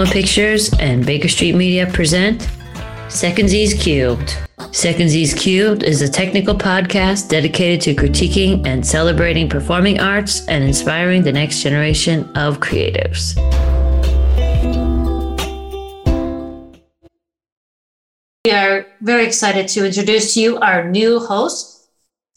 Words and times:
Coma 0.00 0.12
Pictures 0.12 0.72
and 0.78 1.04
Baker 1.04 1.28
Street 1.28 1.54
Media 1.54 1.86
present 1.86 2.48
Secondsies 3.08 3.78
Cubed. 3.78 4.34
Secondsies 4.72 5.38
Cubed 5.38 5.82
is 5.82 6.00
a 6.00 6.08
technical 6.08 6.54
podcast 6.54 7.28
dedicated 7.28 7.82
to 7.82 7.94
critiquing 7.94 8.66
and 8.66 8.86
celebrating 8.86 9.46
performing 9.46 10.00
arts 10.00 10.48
and 10.48 10.64
inspiring 10.64 11.22
the 11.22 11.30
next 11.30 11.62
generation 11.62 12.24
of 12.34 12.60
creatives. 12.60 13.36
We 18.46 18.52
are 18.52 18.86
very 19.02 19.26
excited 19.26 19.68
to 19.68 19.84
introduce 19.84 20.32
to 20.32 20.40
you 20.40 20.58
our 20.60 20.88
new 20.88 21.18
host, 21.18 21.90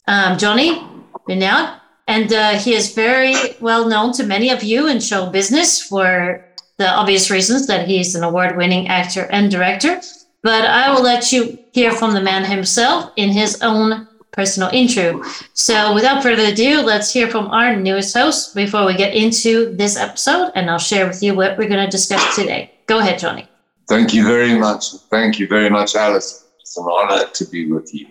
um, 0.10 0.38
Jonny 0.38 0.82
Pienaar. 1.30 1.80
And 2.10 2.34
uh, 2.34 2.60
he 2.60 2.74
is 2.74 2.94
very 2.94 3.36
well 3.62 3.88
known 3.88 4.12
to 4.16 4.26
many 4.26 4.50
of 4.50 4.64
you 4.64 4.90
in 4.90 5.00
show 5.00 5.30
business 5.30 5.82
for 5.82 6.46
the 6.78 6.90
obvious 6.90 7.30
reasons 7.30 7.68
that 7.68 7.88
he's 7.88 8.16
an 8.16 8.24
award 8.24 8.58
winning 8.58 8.88
actor 8.88 9.28
and 9.32 9.52
director. 9.52 10.02
But 10.42 10.66
I 10.66 10.94
will 10.94 11.02
let 11.02 11.32
you 11.32 11.58
hear 11.72 11.92
from 11.92 12.14
the 12.14 12.22
man 12.22 12.44
himself 12.44 13.12
in 13.16 13.30
his 13.30 13.62
own 13.62 14.08
personal 14.32 14.70
intro. 14.74 15.24
So 15.54 15.94
without 15.94 16.22
further 16.22 16.52
ado, 16.52 16.82
let's 16.82 17.14
hear 17.14 17.30
from 17.30 17.48
our 17.48 17.76
newest 17.76 18.16
host 18.16 18.56
before 18.56 18.86
we 18.86 18.96
get 18.96 19.14
into 19.14 19.74
this 19.76 19.96
episode, 19.96 20.52
and 20.56 20.70
I'll 20.70 20.80
share 20.80 21.08
with 21.08 21.24
you 21.24 21.34
what 21.36 21.58
we're 21.58 21.70
going 21.70 21.86
to 21.86 21.90
discuss 21.90 22.36
today. 22.36 22.72
Go 22.88 23.00
ahead, 23.00 23.20
Jonny. 23.20 23.48
Thank 23.88 24.14
you 24.14 24.26
very 24.26 24.58
much. 24.58 24.94
Thank 25.10 25.40
you 25.40 25.48
very 25.48 25.70
much, 25.70 25.96
Alice. 25.96 26.48
It's 26.60 26.78
an 26.78 26.86
honor 26.86 27.26
to 27.32 27.46
be 27.46 27.72
with 27.72 27.94
you 27.94 28.08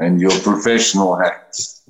and 0.00 0.20
your 0.20 0.32
professional 0.40 1.16
hats. 1.16 1.82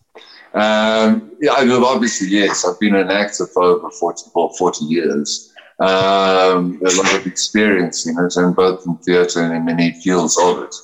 Um, 0.52 1.30
yeah, 1.40 1.52
obviously, 1.52 2.28
yes, 2.28 2.64
I've 2.64 2.78
been 2.80 2.96
an 2.96 3.10
actor 3.10 3.46
for 3.46 3.62
over 3.62 3.88
40, 3.88 4.30
40 4.32 4.84
years. 4.84 5.49
Um, 5.80 6.78
a 6.84 6.94
lot 6.94 7.14
of 7.14 7.26
experience 7.26 8.06
in 8.06 8.18
it, 8.18 8.36
and 8.36 8.54
both 8.54 8.86
in 8.86 8.96
theatre 8.98 9.42
and 9.42 9.54
in 9.54 9.64
many 9.64 9.92
fields 9.92 10.38
of 10.38 10.62
it, 10.64 10.74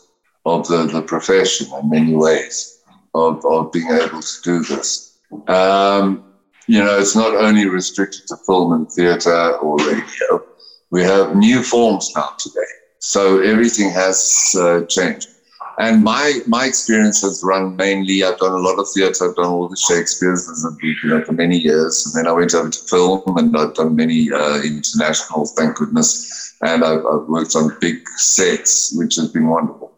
of 0.47 0.67
the, 0.69 0.87
the 0.87 1.03
profession 1.03 1.69
in 1.79 1.91
many 1.91 2.15
ways, 2.15 2.81
of, 3.15 3.45
of 3.45 3.73
being 3.73 3.91
able 3.91 4.23
to 4.23 4.43
do 4.43 4.63
this. 4.65 5.19
Um, 5.49 6.25
you 6.67 6.83
know, 6.83 6.99
it's 6.99 7.15
not 7.15 7.35
only 7.35 7.67
restricted 7.69 8.27
to 8.29 8.37
film 8.47 8.73
and 8.73 8.91
theatre 8.91 9.57
or 9.59 9.77
radio. 9.79 10.43
We 10.91 11.03
have 11.03 11.37
new 11.37 11.63
forms 11.63 12.13
now 12.17 12.31
today. 12.39 12.61
So 12.99 13.41
everything 13.41 13.91
has 13.91 14.57
uh, 14.59 14.85
changed. 14.87 15.29
And 15.79 16.03
my 16.03 16.41
my 16.47 16.65
experience 16.65 17.21
has 17.23 17.43
run 17.45 17.77
mainly. 17.77 18.25
I've 18.25 18.39
done 18.39 18.53
a 18.53 18.57
lot 18.57 18.79
of 18.79 18.87
theatre. 18.95 19.29
I've 19.29 19.37
done 19.37 19.47
all 19.47 19.69
the 19.69 19.77
Shakespeare's 19.77 20.65
you 20.81 21.11
know, 21.11 21.23
for 21.23 21.33
many 21.33 21.59
years, 21.59 22.07
and 22.07 22.15
then 22.15 22.31
I 22.31 22.35
went 22.35 22.55
over 22.55 22.71
to 22.71 22.85
film, 22.89 23.23
and 23.37 23.55
I've 23.57 23.75
done 23.75 23.95
many 23.95 24.31
uh, 24.33 24.61
thank 24.63 25.77
goodness. 25.77 26.55
And 26.63 26.83
I've, 26.83 27.05
I've, 27.05 27.29
worked 27.29 27.55
on 27.55 27.77
big 27.83 28.09
sets, 28.17 28.97
which 28.97 29.17
has 29.17 29.29
been 29.31 29.47
wonderful. 29.47 29.93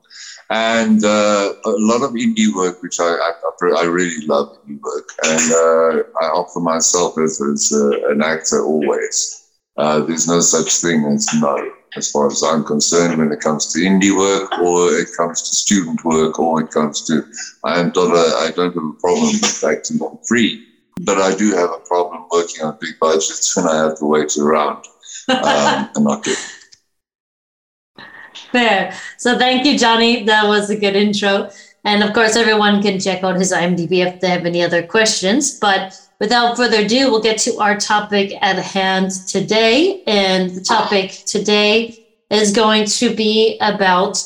And 0.50 1.04
uh, 1.04 1.52
a 1.64 1.70
lot 1.70 2.02
of 2.02 2.10
indie 2.14 2.52
work, 2.52 2.82
which 2.82 2.98
I, 2.98 3.04
I, 3.04 3.32
I 3.76 3.84
really 3.84 4.26
love 4.26 4.58
indie 4.66 4.80
work, 4.80 5.08
and 5.22 5.52
uh, 5.52 6.02
I 6.20 6.30
offer 6.30 6.58
myself 6.58 7.16
as, 7.18 7.40
as 7.40 7.72
uh, 7.72 8.10
an 8.10 8.22
actor 8.22 8.64
always. 8.64 9.50
Uh, 9.76 10.00
there's 10.00 10.26
no 10.26 10.40
such 10.40 10.72
thing 10.78 11.04
as 11.04 11.28
no 11.40 11.70
as 11.96 12.10
far 12.10 12.26
as 12.26 12.42
I'm 12.42 12.64
concerned, 12.64 13.18
when 13.18 13.32
it 13.32 13.40
comes 13.40 13.72
to 13.72 13.80
indie 13.80 14.16
work 14.16 14.58
or 14.58 14.92
it 14.94 15.08
comes 15.16 15.42
to 15.42 15.56
student 15.56 16.04
work 16.04 16.38
or 16.38 16.60
it 16.62 16.70
comes 16.70 17.06
to, 17.06 17.24
I 17.64 17.80
am 17.80 17.92
not 17.94 18.14
a, 18.14 18.36
I 18.46 18.52
don't 18.54 18.74
have 18.74 18.84
a 18.84 19.00
problem 19.00 19.32
with 19.32 19.64
acting 19.64 20.00
on 20.00 20.18
free, 20.26 20.64
but 21.00 21.18
I 21.18 21.34
do 21.34 21.52
have 21.52 21.70
a 21.70 21.78
problem 21.86 22.26
working 22.30 22.64
on 22.64 22.78
big 22.80 22.98
budgets 23.00 23.56
when 23.56 23.66
I 23.66 23.76
have 23.76 23.98
to 23.98 24.04
wait 24.04 24.36
around 24.36 24.84
um, 25.28 25.90
and 25.94 26.04
not 26.04 26.24
get. 26.24 26.38
Fair. 28.52 28.94
So 29.18 29.38
thank 29.38 29.66
you, 29.66 29.78
Jonny. 29.78 30.24
That 30.24 30.46
was 30.46 30.70
a 30.70 30.76
good 30.76 30.96
intro. 30.96 31.50
And 31.84 32.02
of 32.02 32.12
course, 32.12 32.36
everyone 32.36 32.82
can 32.82 32.98
check 32.98 33.22
out 33.22 33.36
his 33.36 33.52
IMDb 33.52 34.06
if 34.06 34.20
they 34.20 34.28
have 34.28 34.46
any 34.46 34.62
other 34.62 34.86
questions. 34.86 35.58
But 35.58 35.98
without 36.20 36.56
further 36.56 36.80
ado, 36.80 37.10
we'll 37.10 37.22
get 37.22 37.38
to 37.38 37.58
our 37.58 37.76
topic 37.76 38.32
at 38.40 38.56
hand 38.56 39.10
today. 39.26 40.02
And 40.06 40.50
the 40.50 40.60
topic 40.60 41.10
today 41.26 42.06
is 42.30 42.52
going 42.52 42.84
to 42.86 43.14
be 43.14 43.58
about 43.60 44.22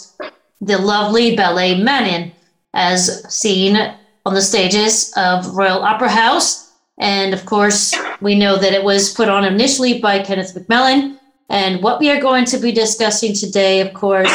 the 0.60 0.78
lovely 0.78 1.36
ballet 1.36 1.80
Manon, 1.82 2.32
as 2.74 3.24
seen 3.32 3.76
on 4.24 4.34
the 4.34 4.42
stages 4.42 5.12
of 5.16 5.54
Royal 5.56 5.82
Opera 5.82 6.08
House. 6.08 6.72
And 6.98 7.34
of 7.34 7.44
course, 7.46 7.94
we 8.20 8.34
know 8.34 8.56
that 8.56 8.72
it 8.72 8.84
was 8.84 9.12
put 9.12 9.28
on 9.28 9.44
initially 9.44 10.00
by 10.00 10.22
Kenneth 10.22 10.54
MacMillan. 10.54 11.18
And 11.48 11.82
what 11.82 12.00
we 12.00 12.10
are 12.10 12.20
going 12.20 12.44
to 12.46 12.58
be 12.58 12.72
discussing 12.72 13.34
today, 13.34 13.80
of 13.80 13.92
course, 13.92 14.32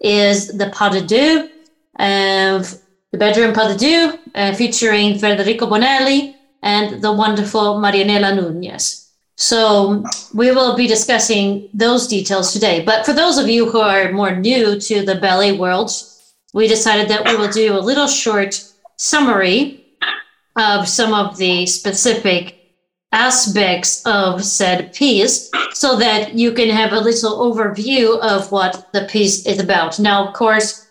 is 0.00 0.48
the 0.48 0.70
pas 0.70 0.92
de 0.92 1.06
deux, 1.06 1.50
of 1.98 2.80
the 3.12 3.18
bedroom 3.18 3.52
pas 3.52 3.72
de 3.72 3.78
deux, 3.78 4.18
uh, 4.34 4.54
featuring 4.54 5.18
Federico 5.18 5.66
Bonelli, 5.66 6.35
and 6.66 7.00
the 7.00 7.12
wonderful 7.12 7.78
Marianela 7.78 8.32
Nuñez. 8.36 9.08
So 9.36 10.02
we 10.34 10.50
will 10.50 10.74
be 10.76 10.88
discussing 10.88 11.68
those 11.72 12.08
details 12.08 12.52
today. 12.52 12.82
But 12.84 13.06
for 13.06 13.12
those 13.12 13.38
of 13.38 13.48
you 13.48 13.70
who 13.70 13.78
are 13.78 14.10
more 14.10 14.34
new 14.34 14.80
to 14.80 15.04
the 15.04 15.14
ballet 15.14 15.52
world, 15.52 15.90
we 16.54 16.66
decided 16.66 17.08
that 17.08 17.24
we 17.24 17.36
will 17.36 17.52
do 17.52 17.76
a 17.76 17.86
little 17.90 18.08
short 18.08 18.52
summary 18.96 19.84
of 20.56 20.88
some 20.88 21.14
of 21.14 21.36
the 21.36 21.66
specific 21.66 22.54
aspects 23.12 24.02
of 24.04 24.44
said 24.44 24.92
piece 24.92 25.50
so 25.72 25.96
that 25.96 26.34
you 26.34 26.50
can 26.52 26.68
have 26.68 26.92
a 26.92 27.00
little 27.00 27.38
overview 27.46 28.18
of 28.20 28.50
what 28.50 28.92
the 28.92 29.04
piece 29.04 29.46
is 29.46 29.60
about. 29.60 30.00
Now, 30.00 30.26
of 30.26 30.34
course, 30.34 30.88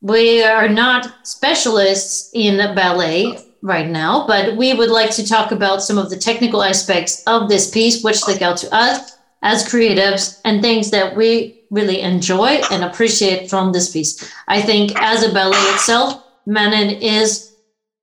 we 0.00 0.44
are 0.44 0.68
not 0.68 1.26
specialists 1.26 2.30
in 2.34 2.56
ballet 2.76 3.51
right 3.62 3.88
now, 3.88 4.26
but 4.26 4.56
we 4.56 4.74
would 4.74 4.90
like 4.90 5.10
to 5.12 5.26
talk 5.26 5.52
about 5.52 5.82
some 5.82 5.96
of 5.96 6.10
the 6.10 6.16
technical 6.16 6.62
aspects 6.62 7.22
of 7.26 7.48
this 7.48 7.70
piece, 7.70 8.02
which 8.02 8.16
stick 8.16 8.42
out 8.42 8.56
to 8.58 8.74
us 8.74 9.16
as 9.42 9.68
creatives 9.68 10.40
and 10.44 10.60
things 10.60 10.90
that 10.90 11.16
we 11.16 11.62
really 11.70 12.00
enjoy 12.00 12.60
and 12.70 12.84
appreciate 12.84 13.48
from 13.48 13.72
this 13.72 13.90
piece. 13.90 14.30
I 14.48 14.60
think 14.60 15.00
as 15.00 15.22
a 15.22 15.32
ballet 15.32 15.56
itself, 15.74 16.22
Manon 16.44 16.90
is, 16.90 17.54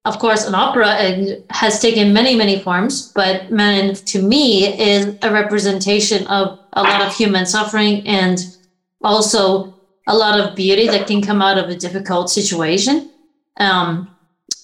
of 0.06 0.18
course, 0.18 0.48
an 0.48 0.56
opera 0.56 0.88
and 0.88 1.44
has 1.50 1.82
taken 1.82 2.14
many, 2.14 2.36
many 2.36 2.60
forms, 2.60 3.12
but 3.14 3.52
Manon 3.52 3.96
to 3.96 4.22
me 4.22 4.80
is 4.80 5.18
a 5.22 5.32
representation 5.32 6.26
of 6.28 6.60
a 6.74 6.84
lot 6.84 7.02
of 7.02 7.16
human 7.16 7.46
suffering 7.46 8.08
and 8.08 8.58
also 9.04 9.76
a 10.08 10.16
lot 10.16 10.40
of 10.40 10.56
beauty 10.56 10.88
that 10.88 11.06
can 11.06 11.22
come 11.22 11.42
out 11.42 11.58
of 11.58 11.70
a 11.70 11.76
difficult 11.76 12.30
situation. 12.30 13.12
Um, 13.58 14.16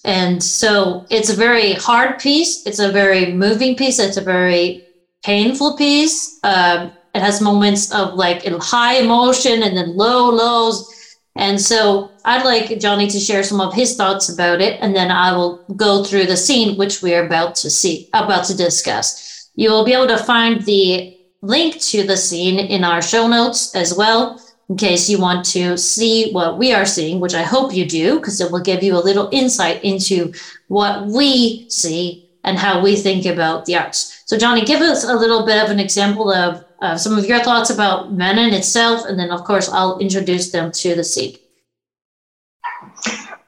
and 0.05 0.41
so 0.41 1.05
it's 1.09 1.29
a 1.29 1.35
very 1.35 1.73
hard 1.73 2.19
piece. 2.19 2.65
It's 2.67 2.79
a 2.79 2.91
very 2.91 3.33
moving 3.33 3.75
piece. 3.75 3.97
It's 3.97 4.17
a 4.17 4.21
very 4.21 4.85
painful 5.23 5.75
piece. 5.75 6.39
Um, 6.43 6.91
it 7.15 7.21
has 7.21 7.41
moments 7.41 7.91
of 7.91 8.13
like 8.13 8.45
high 8.45 8.97
emotion 8.97 9.63
and 9.63 9.75
then 9.75 9.97
low 9.97 10.29
lows. 10.29 10.91
And 11.35 11.59
so 11.59 12.11
I'd 12.23 12.45
like 12.45 12.79
Jonny 12.79 13.07
to 13.07 13.19
share 13.19 13.43
some 13.43 13.59
of 13.59 13.73
his 13.73 13.95
thoughts 13.97 14.29
about 14.29 14.61
it, 14.61 14.79
and 14.81 14.95
then 14.95 15.11
I 15.11 15.35
will 15.35 15.65
go 15.75 16.03
through 16.03 16.27
the 16.27 16.37
scene 16.37 16.77
which 16.77 17.01
we 17.01 17.13
are 17.13 17.25
about 17.25 17.55
to 17.55 17.69
see, 17.69 18.09
about 18.13 18.45
to 18.45 18.55
discuss. 18.55 19.49
You 19.55 19.71
will 19.71 19.83
be 19.83 19.93
able 19.93 20.07
to 20.07 20.17
find 20.17 20.61
the 20.61 21.17
link 21.41 21.81
to 21.81 22.03
the 22.03 22.15
scene 22.15 22.59
in 22.59 22.83
our 22.83 23.01
show 23.01 23.27
notes 23.27 23.75
as 23.75 23.93
well 23.93 24.39
in 24.69 24.77
case 24.77 25.09
you 25.09 25.19
want 25.19 25.45
to 25.45 25.77
see 25.77 26.31
what 26.31 26.57
we 26.57 26.73
are 26.73 26.85
seeing, 26.85 27.19
which 27.19 27.35
I 27.35 27.43
hope 27.43 27.73
you 27.73 27.85
do, 27.85 28.15
because 28.15 28.41
it 28.41 28.51
will 28.51 28.61
give 28.61 28.81
you 28.81 28.95
a 28.95 29.03
little 29.03 29.29
insight 29.31 29.83
into 29.83 30.33
what 30.67 31.05
we 31.05 31.65
see 31.69 32.27
and 32.43 32.57
how 32.57 32.81
we 32.81 32.95
think 32.95 33.25
about 33.25 33.65
the 33.65 33.75
arts. 33.75 34.23
So, 34.25 34.37
Jonny, 34.37 34.63
give 34.65 34.81
us 34.81 35.03
a 35.03 35.15
little 35.15 35.45
bit 35.45 35.63
of 35.63 35.69
an 35.69 35.79
example 35.79 36.31
of 36.31 36.63
uh, 36.81 36.97
some 36.97 37.17
of 37.17 37.25
your 37.25 37.39
thoughts 37.43 37.69
about 37.69 38.13
Manon 38.13 38.53
itself, 38.53 39.05
and 39.07 39.19
then, 39.19 39.31
of 39.31 39.43
course, 39.43 39.69
I'll 39.69 39.99
introduce 39.99 40.51
them 40.51 40.71
to 40.71 40.95
the 40.95 41.03
scene. 41.03 41.35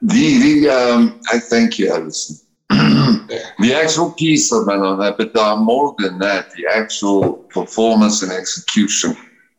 The, 0.00 0.38
the 0.62 0.68
um, 0.70 1.20
I 1.32 1.38
thank 1.38 1.78
you, 1.78 1.92
Allison. 1.92 2.36
the 2.70 3.74
actual 3.74 4.12
piece 4.12 4.52
of 4.52 4.66
Manon, 4.66 5.14
but 5.18 5.34
uh, 5.36 5.56
more 5.56 5.94
than 5.98 6.18
that, 6.20 6.50
the 6.52 6.66
actual 6.72 7.34
performance 7.50 8.22
and 8.22 8.30
execution 8.30 9.16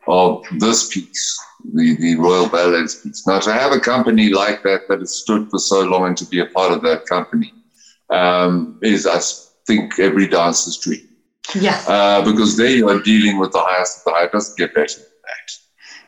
of 0.07 0.43
this 0.59 0.87
piece 0.87 1.39
the, 1.73 1.95
the 1.95 2.15
Royal 2.15 2.47
Ballet's 2.47 2.95
piece. 2.95 3.25
Now, 3.27 3.39
to 3.39 3.53
have 3.53 3.71
a 3.71 3.79
company 3.79 4.29
like 4.29 4.63
that 4.63 4.87
that 4.87 4.99
has 4.99 5.15
stood 5.15 5.49
for 5.49 5.59
so 5.59 5.81
long 5.81 6.07
and 6.07 6.17
to 6.17 6.25
be 6.25 6.39
a 6.39 6.45
part 6.45 6.71
of 6.71 6.81
that 6.83 7.05
company 7.05 7.53
um, 8.09 8.79
is, 8.81 9.05
I 9.05 9.19
think, 9.67 9.99
every 9.99 10.27
dancer's 10.27 10.77
dream. 10.77 11.07
Yeah. 11.55 11.81
Uh, 11.87 12.23
because 12.23 12.57
there 12.57 12.69
you 12.69 12.89
are 12.89 13.01
dealing 13.01 13.39
with 13.39 13.51
the 13.51 13.61
highest 13.61 13.99
of 13.99 14.03
the 14.05 14.11
high. 14.11 14.25
It 14.25 14.31
doesn't 14.31 14.57
get 14.57 14.73
better 14.73 14.95
than 14.95 15.03
that. 15.03 15.51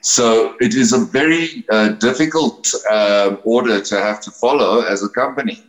So 0.01 0.55
it 0.59 0.73
is 0.73 0.93
a 0.93 0.99
very 0.99 1.63
uh, 1.69 1.89
difficult 1.89 2.67
uh, 2.89 3.37
order 3.43 3.81
to 3.81 3.95
have 3.97 4.21
to 4.21 4.31
follow 4.31 4.81
as 4.81 5.03
a 5.03 5.09
company. 5.09 5.63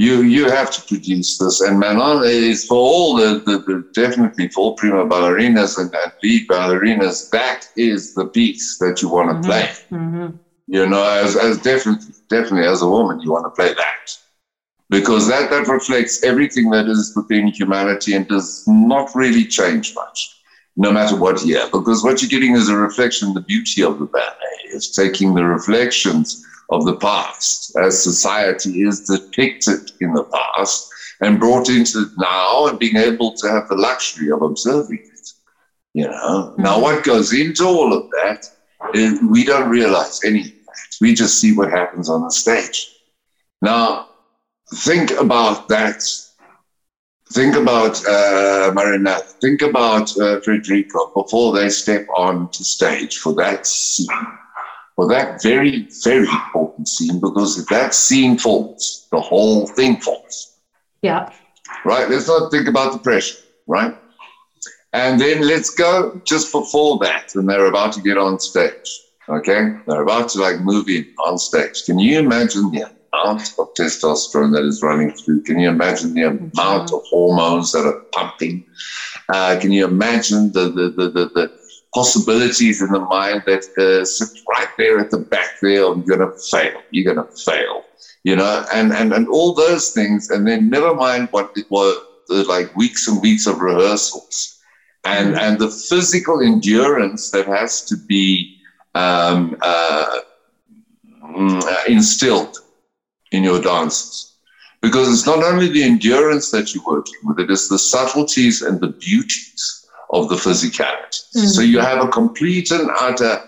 You 0.00 0.22
you 0.22 0.48
have 0.48 0.70
to 0.70 0.80
produce 0.88 1.36
this. 1.36 1.60
And 1.60 1.78
Manon 1.78 2.24
is 2.24 2.64
for 2.64 2.78
all 2.78 3.16
the, 3.16 3.42
the, 3.44 3.58
the 3.58 3.86
definitely 3.92 4.48
for 4.48 4.60
all 4.60 4.74
prima 4.74 5.04
ballerinas 5.04 5.76
and, 5.78 5.94
and, 5.94 6.12
lead 6.22 6.48
ballerinas, 6.48 7.28
that 7.30 7.68
is 7.76 8.14
the 8.14 8.24
piece 8.24 8.78
that 8.78 9.02
you 9.02 9.10
want 9.10 9.28
to 9.28 9.34
mm-hmm. 9.34 9.50
play. 9.50 9.68
Mm-hmm. 9.92 10.36
You 10.68 10.86
know, 10.88 11.04
as, 11.04 11.36
as 11.36 11.60
definitely 11.60 12.14
definitely 12.30 12.66
as 12.66 12.80
a 12.80 12.88
woman, 12.88 13.20
you 13.20 13.30
want 13.30 13.44
to 13.44 13.50
play 13.50 13.74
that. 13.74 14.16
Because 14.88 15.28
that, 15.28 15.50
that 15.50 15.68
reflects 15.68 16.24
everything 16.24 16.70
that 16.70 16.86
is 16.86 17.12
within 17.14 17.48
humanity 17.48 18.14
and 18.14 18.26
does 18.26 18.64
not 18.66 19.14
really 19.14 19.44
change 19.44 19.94
much, 19.94 20.40
no 20.76 20.90
matter 20.90 21.14
what 21.14 21.44
year. 21.44 21.66
Because 21.70 22.02
what 22.02 22.22
you're 22.22 22.30
getting 22.30 22.56
is 22.56 22.70
a 22.70 22.74
reflection, 22.74 23.34
the 23.34 23.42
beauty 23.42 23.82
of 23.82 23.98
the 23.98 24.06
ballet 24.06 24.56
is 24.72 24.90
taking 24.90 25.34
the 25.34 25.44
reflections 25.44 26.44
of 26.70 26.84
the 26.84 26.96
past 26.96 27.76
as 27.76 28.02
society 28.02 28.82
is 28.82 29.00
depicted 29.04 29.90
in 30.00 30.14
the 30.14 30.24
past 30.24 30.88
and 31.20 31.40
brought 31.40 31.68
into 31.68 32.06
now 32.16 32.66
and 32.66 32.78
being 32.78 32.96
able 32.96 33.34
to 33.34 33.48
have 33.48 33.68
the 33.68 33.74
luxury 33.74 34.30
of 34.30 34.42
observing 34.42 35.00
it. 35.02 35.32
You 35.92 36.08
know, 36.08 36.52
mm-hmm. 36.52 36.62
now 36.62 36.80
what 36.80 37.04
goes 37.04 37.32
into 37.32 37.64
all 37.64 37.92
of 37.92 38.08
that 38.10 38.46
is 38.94 39.20
we 39.22 39.44
don't 39.44 39.68
realize 39.68 40.20
any 40.24 40.40
of 40.40 40.46
that. 40.46 40.96
We 41.00 41.14
just 41.14 41.40
see 41.40 41.54
what 41.54 41.70
happens 41.70 42.08
on 42.08 42.22
the 42.22 42.30
stage. 42.30 42.96
Now, 43.60 44.08
think 44.72 45.10
about 45.10 45.68
that. 45.68 46.02
Think 47.32 47.56
about 47.56 48.04
uh, 48.06 48.72
Marinette. 48.74 49.40
Think 49.40 49.62
about 49.62 50.10
uh, 50.12 50.40
Frederico 50.40 51.12
before 51.14 51.52
they 51.52 51.68
step 51.68 52.06
onto 52.16 52.64
stage 52.64 53.18
for 53.18 53.34
that 53.34 53.66
scene 53.66 54.08
for 55.00 55.08
that 55.08 55.42
very, 55.42 55.88
very 56.04 56.28
important 56.28 56.86
scene 56.86 57.18
because 57.20 57.58
if 57.58 57.66
that 57.68 57.94
scene 57.94 58.36
falls, 58.36 59.08
the 59.10 59.18
whole 59.18 59.66
thing 59.66 59.98
falls. 59.98 60.58
Yeah. 61.00 61.32
Right? 61.86 62.10
Let's 62.10 62.28
not 62.28 62.50
think 62.50 62.68
about 62.68 62.92
the 62.92 62.98
pressure, 62.98 63.38
right? 63.66 63.96
And 64.92 65.18
then 65.18 65.40
let's 65.40 65.70
go 65.70 66.20
just 66.26 66.52
before 66.52 66.98
that, 66.98 67.34
and 67.34 67.48
they're 67.48 67.64
about 67.64 67.94
to 67.94 68.02
get 68.02 68.18
on 68.18 68.38
stage. 68.40 69.00
Okay? 69.26 69.74
They're 69.86 70.02
about 70.02 70.28
to 70.30 70.38
like 70.38 70.60
move 70.60 70.86
in 70.90 71.06
on 71.24 71.38
stage. 71.38 71.86
Can 71.86 71.98
you 71.98 72.18
imagine 72.18 72.70
the 72.70 72.90
amount 73.14 73.54
of 73.58 73.72
testosterone 73.72 74.52
that 74.52 74.64
is 74.64 74.82
running 74.82 75.12
through? 75.12 75.44
Can 75.44 75.58
you 75.58 75.70
imagine 75.70 76.12
the 76.12 76.24
amount 76.24 76.52
mm-hmm. 76.52 76.94
of 76.94 77.02
hormones 77.08 77.72
that 77.72 77.86
are 77.86 78.00
pumping? 78.12 78.66
Uh, 79.30 79.58
can 79.58 79.72
you 79.72 79.86
imagine 79.86 80.52
the, 80.52 80.68
the, 80.68 80.90
the, 80.90 81.08
the, 81.08 81.30
the 81.34 81.59
possibilities 81.94 82.82
in 82.82 82.92
the 82.92 83.00
mind 83.00 83.42
that 83.46 83.64
uh, 83.78 84.04
sit 84.04 84.42
right 84.48 84.68
there 84.78 84.98
at 84.98 85.10
the 85.10 85.18
back 85.18 85.60
there. 85.60 85.72
You're 85.72 85.96
going 85.96 86.20
to 86.20 86.32
fail. 86.50 86.80
You're 86.90 87.14
going 87.14 87.26
to 87.26 87.32
fail. 87.32 87.84
You 88.22 88.36
know, 88.36 88.64
and, 88.72 88.92
and, 88.92 89.12
and 89.12 89.28
all 89.28 89.54
those 89.54 89.92
things. 89.92 90.30
And 90.30 90.46
then 90.46 90.68
never 90.68 90.94
mind 90.94 91.28
what 91.30 91.52
it 91.56 91.70
was 91.70 91.96
like 92.28 92.76
weeks 92.76 93.08
and 93.08 93.20
weeks 93.20 93.46
of 93.46 93.60
rehearsals 93.60 94.60
and, 95.04 95.30
mm-hmm. 95.30 95.38
and 95.38 95.58
the 95.58 95.70
physical 95.70 96.40
endurance 96.40 97.30
that 97.30 97.46
has 97.46 97.84
to 97.86 97.96
be 97.96 98.58
um, 98.94 99.56
uh, 99.62 100.20
mm, 101.24 101.86
instilled 101.88 102.58
in 103.32 103.42
your 103.42 103.60
dances. 103.60 104.36
Because 104.82 105.12
it's 105.12 105.26
not 105.26 105.42
only 105.44 105.68
the 105.68 105.82
endurance 105.82 106.50
that 106.50 106.74
you're 106.74 106.84
working 106.86 107.14
with, 107.24 107.38
it 107.38 107.50
is 107.50 107.68
the 107.68 107.78
subtleties 107.78 108.62
and 108.62 108.80
the 108.80 108.88
beauties 108.88 109.79
of 110.10 110.28
the 110.28 110.36
physicality. 110.36 111.22
Mm-hmm. 111.36 111.46
So 111.46 111.62
you 111.62 111.80
have 111.80 112.04
a 112.04 112.08
complete 112.08 112.70
and 112.70 112.90
utter 112.98 113.42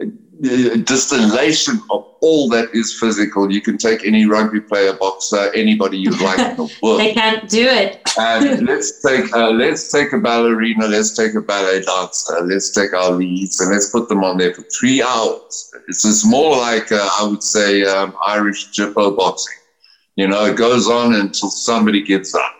uh, 0.00 0.76
distillation 0.84 1.80
of 1.90 2.04
all 2.20 2.48
that 2.48 2.68
is 2.74 2.98
physical. 2.98 3.52
You 3.52 3.60
can 3.60 3.78
take 3.78 4.04
any 4.04 4.26
rugby 4.26 4.60
player, 4.60 4.92
boxer, 4.94 5.52
anybody 5.54 5.98
you 5.98 6.10
like 6.10 6.38
in 6.38 6.56
the 6.56 6.76
world. 6.82 7.00
they 7.00 7.14
can't 7.14 7.48
do 7.48 7.64
it. 7.66 8.02
and 8.18 8.66
let's 8.66 9.00
take 9.02 9.32
uh, 9.32 9.50
let's 9.50 9.92
take 9.92 10.12
a 10.12 10.18
ballerina, 10.18 10.86
let's 10.86 11.16
take 11.16 11.34
a 11.34 11.40
ballet 11.40 11.82
dancer, 11.82 12.40
let's 12.42 12.70
take 12.70 12.92
our 12.92 13.12
leads, 13.12 13.60
and 13.60 13.70
let's 13.70 13.90
put 13.90 14.08
them 14.08 14.24
on 14.24 14.36
there 14.36 14.52
for 14.52 14.62
three 14.62 15.02
hours. 15.02 15.72
It's, 15.88 16.04
it's 16.04 16.26
more 16.26 16.56
like 16.56 16.90
uh, 16.90 17.08
I 17.20 17.26
would 17.28 17.42
say 17.42 17.84
um, 17.84 18.16
Irish 18.26 18.72
jippo 18.72 19.16
boxing. 19.16 19.56
You 20.16 20.28
know, 20.28 20.44
it 20.46 20.56
goes 20.56 20.88
on 20.88 21.14
until 21.14 21.50
somebody 21.50 22.02
gets 22.02 22.34
up. 22.34 22.52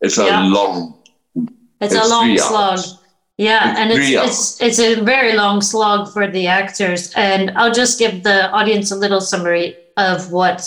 It's 0.00 0.18
a 0.18 0.26
yeah. 0.26 0.48
long. 0.48 1.02
It's, 1.80 1.94
it's 1.94 2.06
a 2.06 2.08
long 2.08 2.36
slog. 2.36 2.78
Hours. 2.78 3.01
Yeah, 3.38 3.74
and 3.78 3.90
it's, 3.90 4.10
it's 4.10 4.60
it's 4.60 4.78
a 4.78 5.02
very 5.02 5.32
long 5.32 5.62
slog 5.62 6.12
for 6.12 6.30
the 6.30 6.46
actors. 6.46 7.12
And 7.16 7.50
I'll 7.56 7.72
just 7.72 7.98
give 7.98 8.22
the 8.22 8.50
audience 8.50 8.90
a 8.90 8.96
little 8.96 9.20
summary 9.20 9.76
of 9.96 10.30
what 10.30 10.60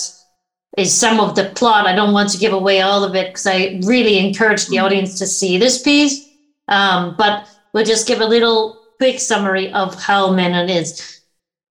is 0.77 0.93
some 0.93 1.19
of 1.19 1.35
the 1.35 1.45
plot. 1.55 1.85
I 1.85 1.95
don't 1.95 2.13
want 2.13 2.29
to 2.31 2.37
give 2.37 2.53
away 2.53 2.81
all 2.81 3.03
of 3.03 3.15
it 3.15 3.27
because 3.27 3.45
I 3.45 3.79
really 3.85 4.17
encourage 4.17 4.67
the 4.67 4.79
audience 4.79 5.19
to 5.19 5.27
see 5.27 5.57
this 5.57 5.81
piece. 5.81 6.27
Um, 6.67 7.15
but 7.17 7.47
we'll 7.73 7.85
just 7.85 8.07
give 8.07 8.19
a 8.19 8.25
little 8.25 8.81
quick 8.97 9.19
summary 9.19 9.71
of 9.71 9.95
how 10.01 10.31
Manon 10.31 10.69
is. 10.69 11.21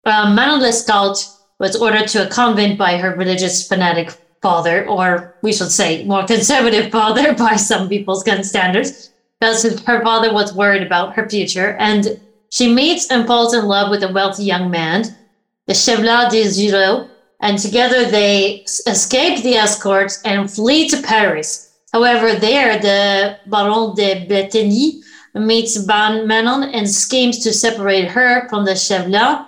Um, 0.06 0.36
Manon 0.36 0.60
Lescaut 0.60 1.26
was 1.60 1.76
ordered 1.76 2.08
to 2.10 2.28
a 2.28 2.30
convent 2.30 2.78
by 2.78 2.98
her 2.98 3.16
religious 3.16 3.68
fanatic 3.68 4.16
father, 4.42 4.88
or 4.88 5.36
we 5.42 5.54
should 5.54 5.72
say 5.72 6.06
more 6.06 6.26
conservative 6.28 6.92
father 6.98 7.34
by 7.34 7.56
some 7.56 7.90
people's 7.90 8.22
standards 8.48 9.13
because 9.44 9.78
her 9.82 10.02
father 10.02 10.34
was 10.34 10.54
worried 10.54 10.84
about 10.84 11.14
her 11.16 11.28
future. 11.28 11.76
And 11.78 12.18
she 12.50 12.74
meets 12.74 13.12
and 13.12 13.28
falls 13.28 13.54
in 13.54 13.66
love 13.66 13.90
with 13.90 14.02
a 14.02 14.14
wealthy 14.14 14.46
young 14.46 14.72
man, 14.72 15.04
the 15.68 15.74
Chevalier 15.74 16.30
des 16.30 16.54
Grieux, 16.56 17.10
and 17.42 17.60
together 17.60 18.06
they 18.06 18.64
escape 18.88 19.44
the 19.44 19.56
escorts 19.56 20.22
and 20.24 20.50
flee 20.50 20.88
to 20.88 21.02
Paris. 21.02 21.74
However, 21.92 22.36
there 22.36 22.80
the 22.80 23.38
Baron 23.48 23.96
de 23.96 24.26
Bretigny 24.28 25.02
meets 25.36 25.76
Van 25.76 26.26
Manon 26.26 26.70
and 26.74 26.90
schemes 26.90 27.40
to 27.40 27.52
separate 27.52 28.08
her 28.08 28.48
from 28.48 28.64
the 28.64 28.76
Chevalier 28.76 29.46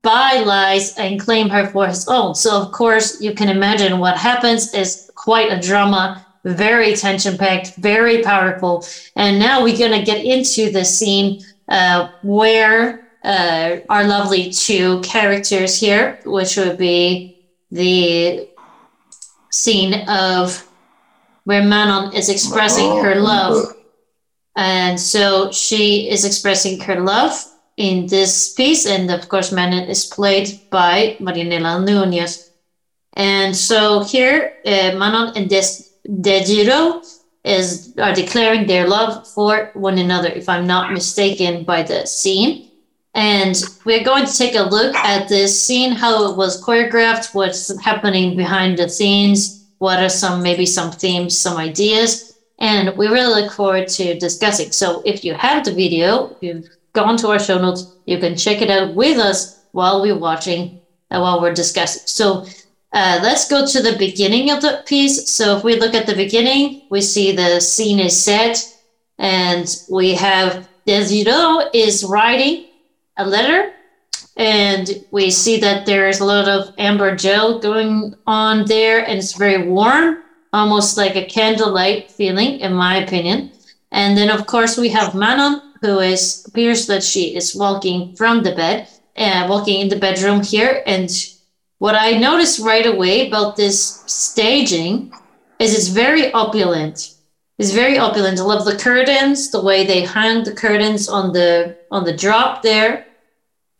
by 0.00 0.42
lies 0.46 0.96
and 0.96 1.20
claim 1.20 1.50
her 1.50 1.66
for 1.66 1.86
his 1.86 2.08
own. 2.08 2.34
So, 2.34 2.62
of 2.62 2.72
course, 2.72 3.20
you 3.20 3.34
can 3.34 3.50
imagine 3.50 3.98
what 3.98 4.16
happens 4.16 4.72
is 4.72 5.10
quite 5.14 5.52
a 5.52 5.60
drama 5.60 6.25
very 6.46 6.94
tension 6.94 7.36
packed, 7.36 7.74
very 7.76 8.22
powerful. 8.22 8.86
And 9.16 9.38
now 9.38 9.62
we're 9.62 9.76
going 9.76 9.98
to 9.98 10.04
get 10.04 10.24
into 10.24 10.70
the 10.70 10.84
scene 10.84 11.42
uh, 11.68 12.08
where 12.22 13.08
uh, 13.24 13.78
our 13.88 14.04
lovely 14.04 14.50
two 14.50 15.00
characters 15.00 15.78
here, 15.80 16.20
which 16.24 16.56
would 16.56 16.78
be 16.78 17.44
the 17.72 18.48
scene 19.50 20.08
of 20.08 20.66
where 21.44 21.64
Manon 21.64 22.14
is 22.14 22.28
expressing 22.28 23.02
her 23.02 23.16
love. 23.16 23.74
And 24.54 24.98
so 24.98 25.50
she 25.52 26.08
is 26.08 26.24
expressing 26.24 26.80
her 26.80 27.00
love 27.00 27.32
in 27.76 28.06
this 28.06 28.54
piece. 28.54 28.86
And 28.86 29.10
of 29.10 29.28
course, 29.28 29.52
Manon 29.52 29.88
is 29.88 30.04
played 30.04 30.60
by 30.70 31.16
Marianela 31.20 31.84
Nuñez. 31.84 32.50
And 33.14 33.56
so 33.56 34.04
here, 34.04 34.54
uh, 34.64 34.92
Manon 34.96 35.36
and 35.36 35.50
this 35.50 35.85
Des 36.20 36.44
Grieux 36.44 37.02
is 37.44 37.94
are 37.98 38.12
declaring 38.12 38.66
their 38.66 38.88
love 38.88 39.26
for 39.28 39.70
one 39.74 39.98
another, 39.98 40.28
if 40.28 40.48
I'm 40.48 40.66
not 40.66 40.92
mistaken, 40.92 41.64
by 41.64 41.82
the 41.82 42.06
scene. 42.06 42.70
And 43.14 43.56
we're 43.84 44.04
going 44.04 44.26
to 44.26 44.36
take 44.36 44.54
a 44.54 44.62
look 44.62 44.94
at 44.94 45.28
this 45.28 45.62
scene, 45.62 45.92
how 45.92 46.30
it 46.30 46.36
was 46.36 46.62
choreographed, 46.62 47.34
what's 47.34 47.80
happening 47.82 48.36
behind 48.36 48.78
the 48.78 48.88
scenes, 48.88 49.64
what 49.78 50.02
are 50.02 50.08
some 50.08 50.42
maybe 50.42 50.66
some 50.66 50.90
themes, 50.90 51.38
some 51.38 51.56
ideas, 51.56 52.36
and 52.58 52.96
we 52.96 53.08
really 53.08 53.42
look 53.42 53.52
forward 53.52 53.88
to 53.88 54.18
discussing. 54.18 54.72
So 54.72 55.02
if 55.04 55.24
you 55.24 55.34
have 55.34 55.64
the 55.64 55.72
video, 55.72 56.36
you've 56.40 56.68
gone 56.92 57.16
to 57.18 57.28
our 57.28 57.38
show 57.38 57.58
notes, 57.58 57.94
you 58.06 58.18
can 58.18 58.36
check 58.36 58.62
it 58.62 58.70
out 58.70 58.94
with 58.94 59.18
us 59.18 59.64
while 59.72 60.00
we're 60.00 60.18
watching 60.18 60.80
and 61.10 61.22
while 61.22 61.40
we're 61.40 61.54
discussing. 61.54 62.02
So 62.06 62.46
uh, 62.96 63.20
let's 63.22 63.46
go 63.46 63.66
to 63.66 63.82
the 63.82 63.98
beginning 63.98 64.50
of 64.50 64.62
the 64.62 64.82
piece. 64.86 65.28
So 65.28 65.58
if 65.58 65.62
we 65.62 65.78
look 65.78 65.92
at 65.92 66.06
the 66.06 66.14
beginning, 66.14 66.86
we 66.88 67.02
see 67.02 67.30
the 67.30 67.60
scene 67.60 68.00
is 68.00 68.18
set, 68.18 68.56
and 69.18 69.68
we 69.90 70.14
have 70.14 70.66
Des 70.86 71.08
Grieux 71.08 71.68
is 71.74 72.04
writing 72.04 72.64
a 73.18 73.26
letter, 73.26 73.74
and 74.38 75.04
we 75.10 75.30
see 75.30 75.60
that 75.60 75.84
there's 75.84 76.20
a 76.20 76.24
lot 76.24 76.48
of 76.48 76.72
amber 76.78 77.14
gel 77.14 77.58
going 77.58 78.14
on 78.26 78.64
there, 78.64 79.06
and 79.06 79.18
it's 79.18 79.34
very 79.34 79.68
warm, 79.68 80.22
almost 80.54 80.96
like 80.96 81.16
a 81.16 81.26
candlelight 81.26 82.10
feeling, 82.10 82.60
in 82.60 82.72
my 82.72 82.96
opinion. 82.96 83.52
And 83.92 84.16
then, 84.16 84.30
of 84.30 84.46
course, 84.46 84.78
we 84.78 84.88
have 84.88 85.14
Manon, 85.14 85.60
who 85.82 85.98
is 85.98 86.46
appears 86.48 86.86
that 86.86 87.04
she 87.04 87.36
is 87.36 87.54
walking 87.54 88.16
from 88.16 88.42
the 88.42 88.54
bed, 88.54 88.88
uh, 89.18 89.46
walking 89.50 89.82
in 89.82 89.88
the 89.90 89.98
bedroom 89.98 90.42
here, 90.42 90.82
and 90.86 91.10
what 91.78 91.94
I 91.94 92.12
noticed 92.12 92.60
right 92.60 92.86
away 92.86 93.28
about 93.28 93.56
this 93.56 94.02
staging 94.06 95.12
is 95.58 95.74
it's 95.74 95.88
very 95.88 96.32
opulent. 96.32 97.14
It's 97.58 97.72
very 97.72 97.98
opulent. 97.98 98.38
I 98.38 98.42
love 98.42 98.64
the 98.64 98.76
curtains, 98.76 99.50
the 99.50 99.62
way 99.62 99.84
they 99.84 100.02
hang 100.02 100.44
the 100.44 100.52
curtains 100.52 101.08
on 101.08 101.32
the 101.32 101.76
on 101.90 102.04
the 102.04 102.16
drop 102.16 102.62
there. 102.62 103.06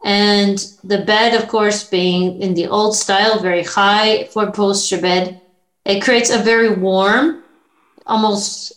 And 0.05 0.59
the 0.85 0.99
bed, 0.99 1.35
of 1.35 1.49
course, 1.49 1.85
being 1.85 2.41
in 2.41 2.55
the 2.55 2.69
old 2.69 2.95
style, 2.95 3.41
very 3.41 3.65
high 3.65 4.25
four 4.25 4.51
poster 4.53 5.01
bed. 5.01 5.41
it 5.85 6.03
creates 6.03 6.31
a 6.31 6.39
very 6.39 6.71
warm, 6.75 7.43
almost 8.07 8.73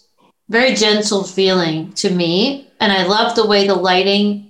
very 0.50 0.74
gentle 0.76 1.24
feeling 1.24 1.92
to 1.94 2.10
me. 2.10 2.68
And 2.80 2.92
I 2.92 3.06
love 3.06 3.36
the 3.36 3.48
way 3.48 3.68
the 3.68 3.76
lighting, 3.76 4.49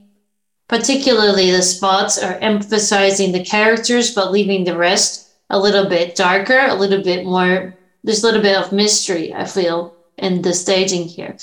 particularly 0.70 1.52
the 1.52 1.62
spots, 1.62 2.22
are 2.22 2.36
emphasizing 2.36 3.32
the 3.32 3.44
characters, 3.44 4.14
but 4.14 4.32
leaving 4.32 4.64
the 4.64 4.78
rest 4.78 5.32
a 5.50 5.60
little 5.60 5.90
bit 5.90 6.16
darker, 6.16 6.60
a 6.60 6.76
little 6.76 7.04
bit 7.04 7.26
more, 7.26 7.76
there's 8.04 8.24
a 8.24 8.26
little 8.28 8.42
bit 8.42 8.56
of 8.56 8.72
mystery, 8.72 9.34
I 9.34 9.46
feel, 9.46 9.96
in 10.18 10.44
the 10.44 10.54
staging 10.54 11.06
here. 11.06 11.36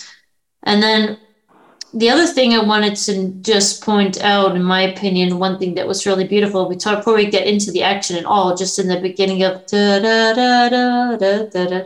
And 0.62 0.83
then 0.83 1.18
the 1.92 2.09
other 2.09 2.26
thing 2.26 2.54
I 2.54 2.62
wanted 2.62 2.95
to 2.97 3.28
just 3.40 3.83
point 3.83 4.23
out, 4.23 4.54
in 4.54 4.62
my 4.62 4.83
opinion, 4.83 5.40
one 5.40 5.59
thing 5.59 5.75
that 5.75 5.88
was 5.88 6.06
really 6.06 6.26
beautiful, 6.26 6.68
we 6.68 6.76
talked 6.76 7.00
before 7.00 7.16
we 7.16 7.26
get 7.26 7.49
into 7.49 7.73
the 7.73 7.83
action 7.83 8.16
at 8.16 8.26
all, 8.26 8.56
just 8.56 8.78
in 8.78 8.87
the 8.87 9.00
beginning 9.00 9.42
of 9.42 9.66
da, 9.66 9.99
da, 9.99 10.35
da, 10.35 10.68
da, 10.68 11.16
da, 11.16 11.47
da, 11.47 11.66
da, 11.66 11.85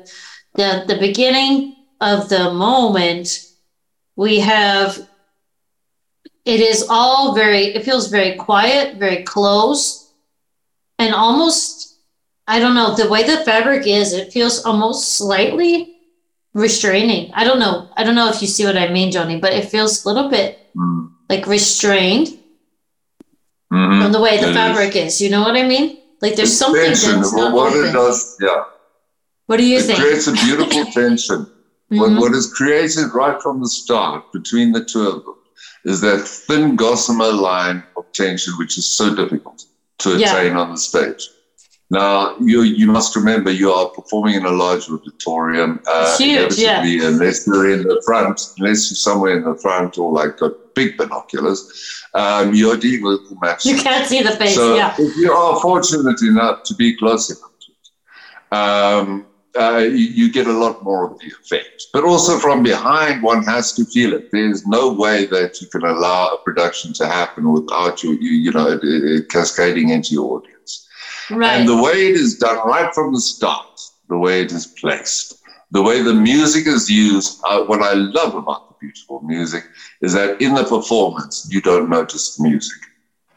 the, 0.55 0.85
the 0.89 0.99
beginning 0.99 1.77
of 2.03 2.29
the 2.29 2.53
moment, 2.53 3.47
we 4.17 4.41
have 4.41 5.09
it 6.45 6.61
is 6.61 6.87
all 6.89 7.35
very, 7.35 7.67
it 7.75 7.85
feels 7.85 8.09
very 8.09 8.37
quiet, 8.37 8.97
very 8.97 9.23
close, 9.23 10.13
and 10.99 11.15
almost, 11.15 11.99
I 12.47 12.59
don't 12.59 12.75
know, 12.75 12.95
the 12.95 13.09
way 13.09 13.25
the 13.25 13.45
fabric 13.45 13.87
is, 13.87 14.13
it 14.13 14.33
feels 14.33 14.65
almost 14.65 15.17
slightly 15.17 15.97
restraining. 16.55 17.31
I 17.35 17.45
don't 17.45 17.59
know. 17.59 17.89
I 17.97 18.05
don't 18.05 18.15
know 18.15 18.29
if 18.29 18.41
you 18.41 18.49
see 18.49 18.65
what 18.65 18.77
I 18.77 18.89
mean, 18.89 19.13
Jonny, 19.13 19.39
but 19.39 19.53
it 19.53 19.67
feels 19.67 20.05
a 20.05 20.09
little 20.09 20.31
bit 20.31 20.59
mm. 20.75 21.11
like 21.29 21.47
restrained 21.47 22.39
mm-hmm. 23.73 24.03
from 24.03 24.13
the 24.13 24.21
way 24.21 24.41
the 24.41 24.51
it 24.51 24.55
fabric 24.55 24.97
is. 24.97 25.15
is. 25.15 25.21
You 25.21 25.31
know 25.31 25.43
what 25.43 25.57
I 25.57 25.63
mean? 25.63 25.99
Like 26.21 26.37
there's 26.37 26.57
something 26.57 26.83
tension. 26.83 27.17
that's 27.17 27.33
not 27.33 27.53
what 27.55 27.73
open. 27.73 27.91
it 27.91 27.93
does, 27.93 28.37
yeah. 28.41 28.65
What 29.47 29.59
do 29.59 29.67
you 29.67 29.79
it 29.79 29.83
think? 29.83 29.99
It 29.99 30.03
creates 30.03 30.27
a 30.27 30.33
beautiful 30.33 30.85
tension. 30.93 31.47
mm-hmm. 31.47 31.99
what, 31.99 32.13
what 32.13 32.33
is 32.33 32.53
created 32.53 33.15
right 33.15 33.41
from 33.41 33.61
the 33.61 33.69
start 33.69 34.33
between 34.33 34.73
the 34.73 34.85
two 34.85 35.07
of 35.07 35.25
them 35.25 35.35
is 35.85 36.01
that 36.01 36.27
thin 36.27 36.77
gossamer 36.77 37.33
line 37.33 37.83
of 37.97 38.11
tension, 38.13 38.55
which 38.59 38.79
is 38.79 38.87
so 38.87 39.15
difficult 39.15 39.65
to 39.99 40.15
attain 40.17 40.53
yeah. 40.53 40.59
on 40.59 40.71
the 40.71 40.79
stage. 40.79 41.29
Now, 41.93 42.37
you 42.39 42.63
you 42.63 42.87
must 42.87 43.17
remember 43.17 43.51
you 43.51 43.73
are 43.73 43.89
performing 43.89 44.37
in 44.37 44.47
a 44.47 44.51
large 44.51 44.89
auditorium. 44.89 45.81
Uh, 45.89 46.17
huge, 46.17 46.57
yeah. 46.57 46.85
Unless 46.85 47.49
you're 47.49 47.73
in 47.73 47.83
the 47.83 48.01
front, 48.07 48.41
unless 48.59 48.91
you're 48.91 48.97
somewhere 48.97 49.37
in 49.37 49.43
the 49.43 49.57
front 49.57 49.99
or 49.99 50.13
like 50.13 50.39
got 50.39 50.53
big 50.77 50.97
binoculars, 50.97 52.05
um, 52.15 52.55
you're 52.55 52.77
dealing 52.77 53.03
with 53.03 53.21
match. 53.43 53.65
You 53.65 53.77
can't 53.77 54.07
see 54.07 54.23
the 54.23 54.31
face, 54.31 54.55
so 54.55 54.77
yeah. 54.77 54.95
If 54.99 55.17
you 55.17 55.33
are 55.33 55.61
fortunate 55.61 56.23
enough 56.23 56.63
to 56.65 56.75
be 56.77 56.97
close 56.97 57.29
enough 57.29 57.51
to 57.59 57.73
it, 57.73 58.57
um, 58.57 59.27
uh, 59.59 59.79
you, 59.79 60.07
you, 60.27 60.33
get 60.33 60.47
a 60.47 60.53
lot 60.53 60.83
more 60.85 61.11
of 61.11 61.19
the 61.19 61.27
effect. 61.27 61.87
But 61.93 62.05
also 62.05 62.39
from 62.39 62.63
behind, 62.63 63.23
one 63.23 63.43
has 63.45 63.73
to 63.75 63.85
feel 63.85 64.13
it. 64.13 64.31
There's 64.31 64.67
no 64.67 64.93
way 64.93 65.27
that 65.27 65.61
you 65.61 65.67
can 65.69 65.83
allow 65.83 66.29
a 66.29 66.39
production 66.39 66.93
to 66.95 67.07
happen 67.07 67.53
without 67.53 68.03
you, 68.03 68.13
you, 68.13 68.31
you 68.31 68.53
know, 68.53 68.69
it, 68.69 68.81
it 68.83 69.29
cascading 69.29 69.89
into 69.89 70.15
your 70.15 70.39
audience. 70.39 70.89
Right. 71.31 71.59
And 71.59 71.69
the 71.69 71.81
way 71.81 72.09
it 72.11 72.17
is 72.17 72.39
done 72.39 72.67
right 72.67 72.95
from 72.95 73.13
the 73.13 73.21
start, 73.21 73.81
the 74.09 74.19
way 74.19 74.43
it 74.43 74.53
is 74.53 74.67
placed, 74.67 75.43
the 75.71 75.83
way 75.83 76.03
the 76.03 76.15
music 76.15 76.67
is 76.67 76.91
used, 76.91 77.41
uh, 77.45 77.65
what 77.65 77.83
I 77.83 77.93
love 77.93 78.35
about 78.35 78.69
the 78.69 78.75
beautiful 78.81 79.21
music 79.23 79.65
is 80.01 80.13
that 80.15 80.41
in 80.41 80.55
the 80.55 80.65
performance, 80.65 81.49
you 81.51 81.61
don't 81.61 81.89
notice 81.89 82.37
the 82.37 82.49
music. 82.49 82.79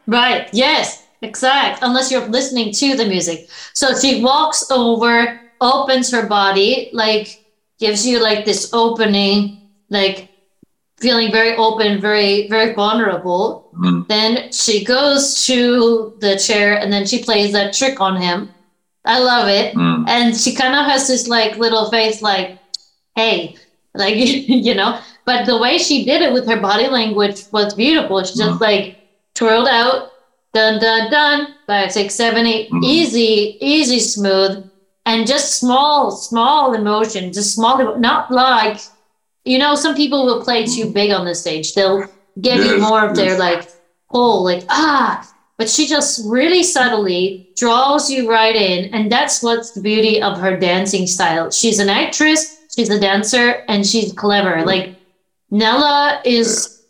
Right. 0.08 0.50
Yes, 0.52 1.06
exact. 1.22 1.80
Unless 1.82 2.12
you're 2.12 2.28
listening 2.28 2.74
to 2.74 2.96
the 2.96 3.06
music. 3.06 3.50
So 3.74 3.98
she 3.98 4.24
walks 4.24 4.70
over, 4.72 5.40
opens 5.64 6.12
her 6.12 6.28
body, 6.28 6.90
like 6.94 7.44
gives 7.80 8.06
you 8.06 8.22
like 8.22 8.46
this 8.46 8.72
opening, 8.74 9.70
like 9.90 10.30
feeling 11.00 11.32
very 11.32 11.56
open, 11.58 12.00
very, 12.00 12.48
very 12.48 12.74
vulnerable. 12.74 13.70
Mm. 13.76 14.08
Then 14.08 14.52
she 14.52 14.84
goes 14.86 15.46
to 15.48 16.16
the 16.20 16.38
chair 16.38 16.78
and 16.78 16.92
then 16.92 17.06
she 17.06 17.24
plays 17.24 17.52
that 17.54 17.74
trick 17.74 18.00
on 18.00 18.22
him. 18.22 18.50
I 19.06 19.20
love 19.20 19.50
it. 19.50 19.76
Mm. 19.76 20.08
And 20.08 20.38
she 20.38 20.56
kind 20.56 20.76
of 20.76 20.86
has 20.86 21.08
this 21.08 21.28
like 21.28 21.58
little 21.58 21.90
face, 21.90 22.22
like, 22.22 22.58
hey, 23.16 23.58
like, 23.94 24.16
you 24.18 24.76
know, 24.76 25.00
but 25.26 25.46
the 25.46 25.58
way 25.58 25.78
she 25.78 26.06
did 26.06 26.22
it 26.22 26.34
with 26.34 26.48
her 26.48 26.60
body 26.60 26.88
language 26.88 27.44
was 27.52 27.74
beautiful. 27.74 28.24
She 28.24 28.38
just 28.38 28.60
mm. 28.60 28.62
like 28.62 28.98
twirled 29.34 29.68
out, 29.68 30.12
dun, 30.54 30.80
dun, 30.80 31.12
dun, 31.12 31.56
five, 31.68 31.92
six, 31.92 32.16
seven, 32.16 32.46
eight, 32.46 32.72
mm. 32.72 32.84
easy, 32.84 33.58
easy, 33.60 34.00
smooth. 34.00 34.70
And 35.06 35.28
just 35.28 35.60
small, 35.60 36.12
small 36.12 36.74
emotion, 36.74 37.34
just 37.34 37.56
small, 37.56 37.98
not 37.98 38.32
like 38.32 38.80
you 39.46 39.58
know, 39.58 39.76
some 39.76 39.96
people 39.96 40.26
will 40.26 40.44
play 40.44 40.66
too 40.66 40.92
big 40.92 41.12
on 41.12 41.26
the 41.26 41.36
stage. 41.36 41.74
They'll 41.74 42.02
give 42.40 42.58
yes, 42.58 42.68
you 42.68 42.80
more 42.80 43.06
of 43.06 43.16
their 43.16 43.38
like 43.38 43.70
pull, 44.10 44.44
like 44.44 44.64
ah. 44.70 45.30
But 45.58 45.70
she 45.70 45.86
just 45.86 46.22
really 46.26 46.64
subtly 46.64 47.50
draws 47.56 48.10
you 48.10 48.30
right 48.30 48.56
in, 48.56 48.94
and 48.94 49.12
that's 49.12 49.44
what's 49.44 49.72
the 49.72 49.82
beauty 49.82 50.22
of 50.22 50.40
her 50.40 50.58
dancing 50.58 51.06
style. 51.06 51.52
She's 51.52 51.80
an 51.80 51.90
actress, 51.90 52.62
she's 52.76 52.90
a 52.90 53.00
dancer, 53.00 53.64
and 53.68 53.86
she's 53.86 54.14
clever. 54.14 54.66
Like 54.66 54.96
Nella 55.52 56.22
is 56.26 56.84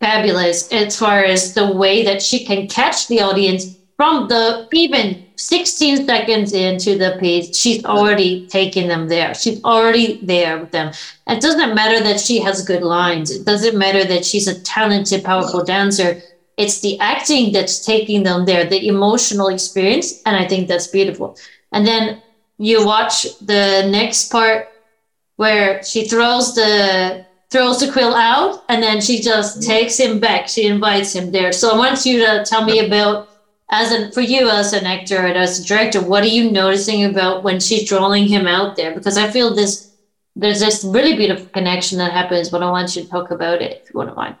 fabulous 0.00 0.72
as 0.72 0.98
far 0.98 1.24
as 1.24 1.54
the 1.54 1.72
way 1.72 2.04
that 2.04 2.22
she 2.22 2.44
can 2.44 2.68
catch 2.68 3.08
the 3.08 3.20
audience 3.20 3.76
from 3.96 4.28
the 4.28 4.68
even 4.72 5.23
16 5.36 6.06
seconds 6.06 6.52
into 6.52 6.96
the 6.96 7.16
piece, 7.18 7.56
she's 7.56 7.84
already 7.84 8.46
taking 8.46 8.88
them 8.88 9.08
there. 9.08 9.34
She's 9.34 9.62
already 9.64 10.24
there 10.24 10.58
with 10.58 10.70
them. 10.70 10.92
It 11.26 11.40
doesn't 11.40 11.74
matter 11.74 12.02
that 12.04 12.20
she 12.20 12.40
has 12.40 12.64
good 12.64 12.82
lines. 12.82 13.30
It 13.30 13.44
doesn't 13.44 13.76
matter 13.76 14.04
that 14.04 14.24
she's 14.24 14.46
a 14.46 14.60
talented, 14.60 15.24
powerful 15.24 15.64
dancer. 15.64 16.22
It's 16.56 16.80
the 16.80 16.98
acting 17.00 17.52
that's 17.52 17.84
taking 17.84 18.22
them 18.22 18.44
there, 18.44 18.64
the 18.64 18.86
emotional 18.86 19.48
experience. 19.48 20.22
And 20.24 20.36
I 20.36 20.46
think 20.46 20.68
that's 20.68 20.86
beautiful. 20.86 21.36
And 21.72 21.86
then 21.86 22.22
you 22.58 22.86
watch 22.86 23.38
the 23.40 23.88
next 23.90 24.30
part 24.30 24.68
where 25.36 25.82
she 25.82 26.06
throws 26.06 26.54
the 26.54 27.26
throws 27.50 27.78
the 27.78 27.90
quill 27.92 28.14
out 28.14 28.64
and 28.68 28.82
then 28.82 29.00
she 29.00 29.20
just 29.20 29.60
mm-hmm. 29.60 29.70
takes 29.70 29.98
him 29.98 30.18
back. 30.18 30.48
She 30.48 30.66
invites 30.66 31.14
him 31.14 31.30
there. 31.30 31.52
So 31.52 31.72
I 31.72 31.78
want 31.78 32.04
you 32.04 32.18
to 32.26 32.44
tell 32.44 32.64
me 32.64 32.84
about 32.84 33.28
as 33.70 33.92
an 33.92 34.12
for 34.12 34.20
you 34.20 34.48
as 34.48 34.72
an 34.72 34.86
actor 34.86 35.16
and 35.16 35.36
as 35.36 35.58
a 35.58 35.64
director, 35.64 36.00
what 36.00 36.22
are 36.22 36.28
you 36.28 36.50
noticing 36.50 37.04
about 37.04 37.42
when 37.42 37.60
she's 37.60 37.88
drawing 37.88 38.26
him 38.26 38.46
out 38.46 38.76
there? 38.76 38.94
Because 38.94 39.16
I 39.16 39.30
feel 39.30 39.54
this 39.54 39.92
there's 40.36 40.60
this 40.60 40.84
really 40.84 41.16
beautiful 41.16 41.46
connection 41.46 41.98
that 41.98 42.12
happens, 42.12 42.50
but 42.50 42.62
I 42.62 42.70
want 42.70 42.94
you 42.96 43.02
to 43.02 43.08
talk 43.08 43.30
about 43.30 43.62
it 43.62 43.82
if 43.82 43.92
you 43.92 43.98
want 43.98 44.10
to 44.10 44.14
mind. 44.14 44.36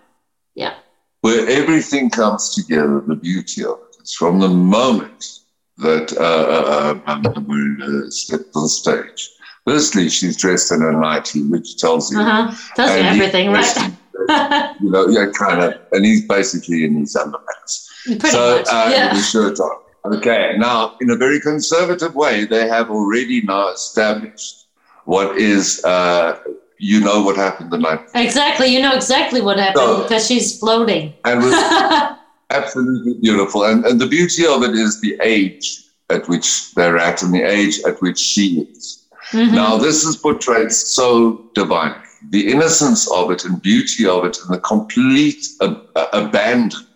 Yeah. 0.54 0.74
Where 1.20 1.48
everything 1.48 2.10
comes 2.10 2.54
together, 2.54 3.00
the 3.00 3.16
beauty 3.16 3.64
of. 3.64 3.78
It's 4.00 4.14
from 4.14 4.38
the 4.38 4.48
moment 4.48 5.38
that 5.78 6.12
uh, 6.18 7.00
uh, 7.06 7.10
uh, 7.10 8.10
stepped 8.10 8.54
on 8.54 8.68
stage. 8.68 9.30
Firstly, 9.66 10.10
she's 10.10 10.36
dressed 10.36 10.70
in 10.72 10.82
a 10.82 10.92
nightie, 10.92 11.42
which 11.44 11.78
tells 11.78 12.12
you, 12.12 12.20
uh-huh. 12.20 12.54
tells 12.76 12.90
you 12.90 13.02
everything, 13.02 13.50
right? 13.50 14.76
you 14.82 14.90
know, 14.90 15.08
yeah, 15.08 15.30
kind 15.32 15.62
of, 15.62 15.80
and 15.92 16.04
he's 16.04 16.28
basically 16.28 16.84
in 16.84 16.96
his 16.96 17.16
underpants. 17.16 17.88
Pretty 18.04 18.28
so, 18.28 18.58
much, 18.58 18.66
uh, 18.70 18.90
yeah. 18.90 19.20
shirt 19.20 19.58
on. 19.60 19.80
Okay, 20.16 20.54
now 20.58 20.96
in 21.00 21.10
a 21.10 21.16
very 21.16 21.40
conservative 21.40 22.14
way, 22.14 22.44
they 22.44 22.68
have 22.68 22.90
already 22.90 23.40
now 23.40 23.68
established 23.70 24.66
what 25.06 25.38
is, 25.38 25.82
uh, 25.84 26.38
you 26.78 27.00
know, 27.00 27.22
what 27.22 27.36
happened 27.36 27.70
the 27.70 27.78
night. 27.78 28.00
Exactly, 28.14 28.66
you 28.66 28.82
know 28.82 28.94
exactly 28.94 29.40
what 29.40 29.58
happened 29.58 29.86
so, 29.86 30.02
because 30.02 30.26
she's 30.26 30.58
floating. 30.58 31.14
And 31.24 31.42
absolutely 32.50 33.14
beautiful. 33.14 33.64
And, 33.64 33.84
and 33.86 33.98
the 33.98 34.06
beauty 34.06 34.46
of 34.46 34.62
it 34.62 34.74
is 34.74 35.00
the 35.00 35.18
age 35.22 35.84
at 36.10 36.28
which 36.28 36.74
they're 36.74 36.98
at 36.98 37.22
and 37.22 37.32
the 37.32 37.42
age 37.42 37.80
at 37.86 38.00
which 38.02 38.18
she 38.18 38.60
is. 38.60 39.06
Mm-hmm. 39.30 39.54
Now, 39.54 39.78
this 39.78 40.04
is 40.04 40.16
portrayed 40.16 40.70
so 40.70 41.50
divinely. 41.54 41.98
The 42.30 42.52
innocence 42.52 43.10
of 43.10 43.30
it 43.30 43.44
and 43.44 43.60
beauty 43.60 44.06
of 44.06 44.24
it 44.24 44.38
and 44.42 44.54
the 44.54 44.60
complete 44.60 45.46
ab- 45.62 45.88
abandon 46.12 46.86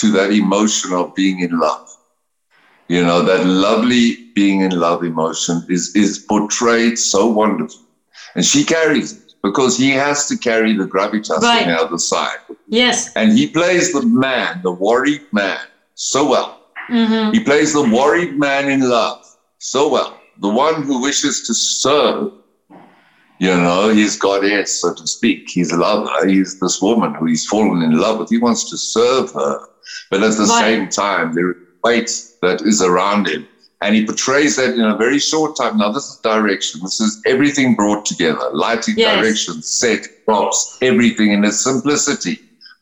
to 0.00 0.10
that 0.12 0.30
emotion 0.30 0.92
of 0.92 1.14
being 1.14 1.40
in 1.40 1.58
love. 1.58 1.88
You 2.88 3.02
know, 3.04 3.22
that 3.22 3.46
lovely 3.46 4.30
being 4.34 4.62
in 4.62 4.72
love 4.78 5.04
emotion 5.04 5.64
is, 5.68 5.94
is 5.94 6.18
portrayed 6.18 6.98
so 6.98 7.26
wonderfully. 7.26 7.84
And 8.34 8.44
she 8.44 8.64
carries 8.64 9.12
it 9.12 9.34
because 9.42 9.76
he 9.76 9.90
has 9.90 10.26
to 10.28 10.36
carry 10.36 10.76
the 10.76 10.84
gravitas 10.84 11.40
right. 11.40 11.62
on 11.62 11.68
the 11.68 11.80
other 11.80 11.98
side. 11.98 12.38
Yes. 12.68 13.14
And 13.14 13.32
he 13.32 13.46
plays 13.46 13.92
the 13.92 14.04
man, 14.04 14.60
the 14.62 14.72
worried 14.72 15.22
man, 15.32 15.60
so 15.94 16.28
well. 16.28 16.62
Mm-hmm. 16.88 17.32
He 17.32 17.44
plays 17.44 17.72
the 17.72 17.82
worried 17.82 18.38
man 18.38 18.68
in 18.68 18.88
love 18.88 19.24
so 19.58 19.88
well. 19.88 20.18
The 20.38 20.48
one 20.48 20.82
who 20.82 21.02
wishes 21.02 21.46
to 21.46 21.54
serve 21.54 22.32
you 23.40 23.56
know, 23.56 23.88
he's 23.88 24.18
goddess, 24.18 24.82
so 24.82 24.92
to 24.92 25.06
speak. 25.06 25.48
He's 25.48 25.72
a 25.72 25.78
lover. 25.78 26.28
He's 26.28 26.60
this 26.60 26.82
woman 26.82 27.14
who 27.14 27.24
he's 27.24 27.46
fallen 27.46 27.80
in 27.80 27.98
love 27.98 28.18
with. 28.18 28.28
He 28.28 28.36
wants 28.36 28.68
to 28.68 28.76
serve 28.76 29.32
her. 29.32 29.66
But 30.10 30.22
at 30.22 30.32
the 30.36 30.44
right. 30.44 30.60
same 30.60 30.88
time, 30.88 31.32
there 31.34 31.50
is 31.50 31.56
weight 31.84 32.10
that 32.42 32.60
is 32.62 32.82
around 32.82 33.28
him 33.28 33.46
And 33.82 33.94
he 33.94 34.04
portrays 34.04 34.56
that 34.56 34.74
in 34.74 34.84
a 34.84 34.96
very 34.96 35.18
short 35.18 35.56
time. 35.56 35.78
Now, 35.78 35.90
this 35.90 36.04
is 36.10 36.18
direction. 36.22 36.80
This 36.82 37.00
is 37.00 37.18
everything 37.24 37.74
brought 37.74 38.04
together 38.04 38.44
lighting, 38.52 38.94
Yes. 38.98 39.16
direction, 39.16 39.62
set, 39.62 40.00
props, 40.26 40.76
everything 40.82 41.32
in 41.32 41.44
its 41.44 41.62
simplicity 41.64 42.36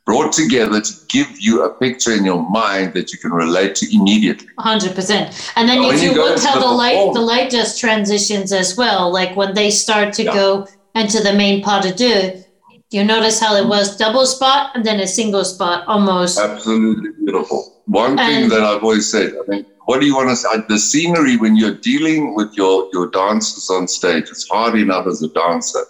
brought 0.05 0.33
together 0.33 0.81
to 0.81 0.93
give 1.11 1.29
you 1.38 1.62
a 1.65 1.71
picture 1.85 2.12
in 2.19 2.25
your 2.25 2.43
mind 2.50 2.95
that 2.95 3.12
you 3.12 3.19
can 3.19 3.31
relate 3.31 3.75
to 3.77 3.87
immediately. 3.95 4.47
Hundred 4.59 4.95
percent. 4.95 5.27
And 5.55 5.69
then 5.69 5.83
But 5.83 5.95
if 5.95 6.03
you 6.03 6.12
you 6.12 6.17
look 6.25 6.41
how 6.41 6.55
the 6.55 6.67
the 6.67 6.73
light 6.83 7.12
the 7.12 7.21
light 7.21 7.50
just 7.50 7.79
transitions 7.79 8.50
as 8.53 8.77
well. 8.77 9.12
Like 9.12 9.37
when 9.37 9.55
they 9.55 9.71
start 9.71 10.09
to 10.15 10.25
Yeah. 10.25 10.35
go 10.43 10.67
into 10.95 11.21
the 11.23 11.33
main 11.35 11.62
pas 11.62 11.81
de 11.85 11.93
deux, 11.93 12.43
you 12.90 13.04
notice 13.04 13.40
how 13.40 13.54
it 13.54 13.66
was 13.66 13.97
double 13.97 14.26
spot 14.26 14.71
and 14.75 14.85
then 14.85 15.00
a 15.00 15.07
single 15.07 15.45
spot 15.45 15.87
almost. 15.87 16.38
Absolutely 16.38 17.11
beautiful. 17.12 17.83
One 17.87 18.16
thing 18.16 18.49
that 18.49 18.62
I've 18.62 18.83
always 18.83 19.11
said, 19.11 19.35
I 19.35 19.50
mean, 19.50 19.66
what 19.87 20.00
do 20.00 20.07
you 20.07 20.14
want 20.14 20.30
to 20.30 20.37
say? 20.37 20.49
The 20.68 20.78
scenery 20.78 21.37
when 21.37 21.57
you're 21.57 21.76
dealing 21.76 22.35
with 22.35 22.54
your, 22.57 22.88
your 22.92 23.11
dancers 23.11 23.71
on 23.71 23.88
stage, 23.88 24.25
it's 24.30 24.49
hard 24.49 24.75
enough 24.75 25.07
as 25.07 25.23
a 25.23 25.28
dancer 25.28 25.85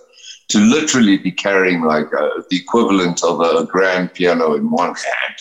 to 0.49 0.59
literally 0.59 1.19
be 1.19 1.31
carrying 1.31 1.83
like 1.83 2.07
uh 2.15 2.43
the 2.51 2.57
equivalent 2.57 3.23
of 3.23 3.41
a 3.41 3.65
grand 3.65 4.13
piano 4.15 4.55
in 4.55 4.71
one 4.71 4.95
hand 4.95 5.37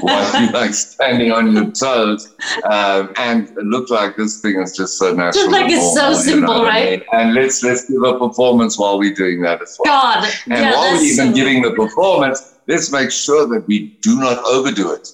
while 0.00 0.42
you're 0.42 0.52
like 0.52 0.74
standing 0.74 1.32
on 1.32 1.52
your 1.52 1.70
toes. 1.70 2.34
Um, 2.64 3.12
and 3.16 3.48
it 3.48 3.64
looked 3.64 3.90
like 3.90 4.16
this 4.16 4.40
thing 4.40 4.60
is 4.60 4.76
just 4.76 4.98
so 4.98 5.12
natural. 5.12 5.32
Just 5.44 5.50
like 5.50 5.70
it's 5.70 5.94
so 5.94 6.10
normal, 6.10 6.24
you 6.24 6.40
know 6.40 6.46
simple, 6.46 6.60
I 6.62 6.68
right? 6.68 7.00
mean? 7.00 7.08
And 7.12 7.34
let's 7.34 7.62
let's 7.62 7.88
give 7.88 8.02
a 8.02 8.18
performance 8.18 8.78
while 8.78 8.98
we're 8.98 9.14
doing 9.14 9.42
that 9.42 9.62
as 9.62 9.76
well. 9.78 9.92
God. 9.92 10.24
And 10.46 10.54
yeah, 10.60 10.72
while 10.74 10.92
we're 10.92 11.02
even 11.02 11.28
so- 11.28 11.32
giving 11.34 11.62
the 11.62 11.72
performance, 11.72 12.54
let's 12.68 12.90
make 12.92 13.10
sure 13.10 13.46
that 13.48 13.66
we 13.66 13.96
do 14.02 14.18
not 14.18 14.38
overdo 14.44 14.92
it, 14.92 15.08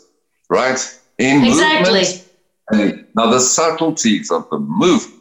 right? 0.51 0.79
In 1.19 1.45
Exactly. 1.45 2.05
movement. 2.71 3.09
Now 3.17 3.31
the 3.31 3.41
subtleties 3.41 4.31
of 4.31 4.49
the 4.51 4.59
movement 4.59 5.15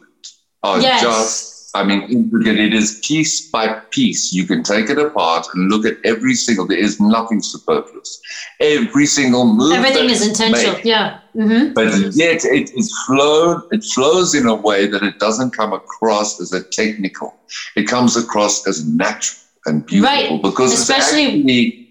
are 0.62 0.80
Yes. 0.80 1.02
just, 1.02 1.57
I 1.74 1.84
mean, 1.84 2.02
intricate. 2.10 2.58
It 2.58 2.72
is 2.72 3.00
piece 3.06 3.50
by 3.50 3.80
piece. 3.90 4.32
You 4.32 4.46
can 4.46 4.62
take 4.62 4.88
it 4.88 4.98
apart 4.98 5.46
and 5.52 5.70
look 5.70 5.84
at 5.84 5.98
every 6.04 6.34
single. 6.34 6.66
There 6.66 6.78
is 6.78 6.98
nothing 6.98 7.42
superfluous. 7.42 8.20
Every 8.60 9.04
single 9.04 9.44
move. 9.44 9.72
Everything 9.74 10.08
is 10.08 10.26
intentional. 10.26 10.76
made, 10.76 10.84
Yeah. 10.84 11.18
hmm 11.34 11.74
but 11.74 11.92
yet 12.14 12.44
it 12.44 12.70
is 12.74 12.90
flowed. 13.06 13.62
It 13.70 13.84
flows 13.84 14.34
in 14.34 14.46
a 14.46 14.54
way 14.54 14.86
that 14.86 15.02
it 15.02 15.18
doesn't 15.18 15.50
come 15.50 15.72
across 15.74 16.40
as 16.40 16.52
a 16.54 16.62
technical. 16.62 17.34
It 17.76 17.86
comes 17.86 18.16
across 18.16 18.66
as 18.66 18.86
natural 18.86 19.38
and 19.66 19.84
beautiful 19.84 20.14
Right. 20.16 20.42
because 20.42 20.72
Especially- 20.72 21.26
actually, 21.26 21.88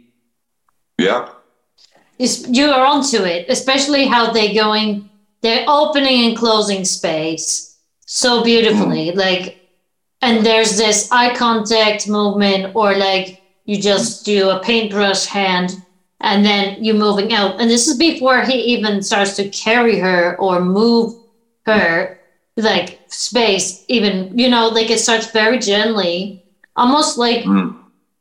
yeah, 0.97 1.29
Is 2.17 2.47
you 2.49 2.71
are 2.71 2.83
onto 2.85 3.23
it, 3.23 3.45
especially 3.47 4.07
how 4.07 4.31
they're 4.31 4.55
going 4.55 5.09
they're 5.43 5.65
opening 5.67 6.25
and 6.29 6.35
closing 6.35 6.83
space 6.83 7.75
so 8.07 8.43
beautifully. 8.43 9.11
Mm. 9.11 9.15
Like 9.17 9.66
and 10.21 10.45
there's 10.45 10.77
this 10.77 11.11
eye 11.11 11.35
contact 11.35 12.07
movement 12.07 12.75
or 12.75 12.95
like 12.95 13.41
you 13.65 13.81
just 13.81 14.25
do 14.25 14.49
a 14.49 14.59
paintbrush 14.59 15.25
hand 15.25 15.81
and 16.21 16.43
then 16.45 16.83
you 16.83 16.93
moving 16.93 17.33
out. 17.33 17.59
And 17.59 17.69
this 17.69 17.87
is 17.87 17.97
before 17.97 18.41
he 18.41 18.55
even 18.73 19.03
starts 19.03 19.35
to 19.35 19.49
carry 19.49 19.99
her 19.99 20.35
or 20.39 20.59
move 20.61 21.13
her 21.65 22.17
like 22.55 22.99
space 23.07 23.85
even 23.87 24.35
you 24.37 24.49
know 24.49 24.67
like 24.69 24.89
it 24.89 24.99
starts 24.99 25.29
very 25.31 25.59
gently 25.59 26.43
almost 26.75 27.17
like 27.17 27.43
Mm. 27.45 27.75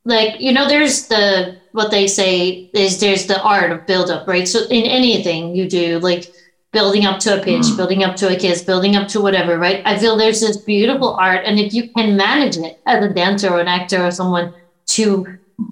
like 0.04 0.38
you 0.40 0.52
know 0.52 0.68
there's 0.68 1.06
the 1.08 1.56
what 1.72 1.90
they 1.90 2.06
say 2.06 2.68
is 2.74 3.00
there's 3.00 3.26
the 3.26 3.40
art 3.42 3.72
of 3.72 3.86
build 3.86 4.10
up 4.10 4.28
right 4.28 4.46
so 4.46 4.60
in 4.68 4.84
anything 4.84 5.54
you 5.54 5.66
do 5.68 5.98
like 6.00 6.30
building 6.78 7.04
up 7.10 7.18
to 7.24 7.30
a 7.38 7.40
pitch 7.48 7.66
Mm. 7.68 7.76
building 7.78 8.02
up 8.06 8.14
to 8.20 8.26
a 8.34 8.36
kiss 8.44 8.58
building 8.70 8.94
up 8.98 9.06
to 9.12 9.18
whatever 9.26 9.52
right? 9.66 9.80
I 9.92 9.94
feel 10.00 10.14
there's 10.16 10.40
this 10.44 10.58
beautiful 10.72 11.10
art 11.28 11.42
and 11.46 11.54
if 11.64 11.68
you 11.76 11.82
can 11.96 12.08
manage 12.26 12.56
it 12.66 12.74
as 12.92 12.98
a 13.04 13.14
dancer 13.20 13.48
or 13.54 13.60
an 13.64 13.70
actor 13.78 13.98
or 14.06 14.10
someone 14.20 14.46
to 14.96 15.06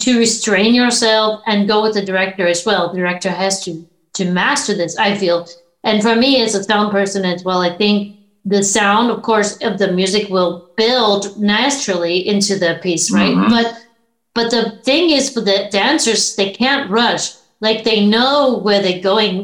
to 0.04 0.10
restrain 0.24 0.72
yourself 0.82 1.30
and 1.50 1.68
go 1.72 1.76
with 1.84 1.94
the 1.98 2.04
director 2.10 2.44
as 2.54 2.60
well 2.68 2.82
the 2.92 2.98
director 3.02 3.30
has 3.44 3.54
to 3.64 3.70
to 4.18 4.22
master 4.40 4.74
this 4.80 4.94
i 5.08 5.10
feel. 5.22 5.38
And 5.88 5.96
for 6.06 6.14
me 6.24 6.30
as 6.44 6.54
a 6.54 6.62
sound 6.70 6.88
person 6.98 7.22
as 7.34 7.40
well 7.48 7.60
i 7.70 7.72
think 7.82 7.96
the 8.54 8.62
sound 8.78 9.06
of 9.14 9.18
course 9.30 9.50
of 9.68 9.72
the 9.82 9.90
music 10.00 10.24
will 10.34 10.52
build 10.82 11.22
naturally 11.54 12.16
into 12.32 12.52
the 12.62 12.72
piece 12.86 13.06
right? 13.18 13.34
Mhm. 13.36 13.50
but 13.56 13.66
but 14.38 14.46
the 14.56 14.64
thing 14.88 15.04
is 15.18 15.24
for 15.34 15.42
the 15.50 15.58
dancers 15.80 16.22
they 16.38 16.50
can't 16.62 16.90
rush. 17.00 17.24
Like 17.66 17.80
they 17.84 18.00
know 18.14 18.36
where 18.64 18.80
they're 18.82 19.06
going 19.14 19.36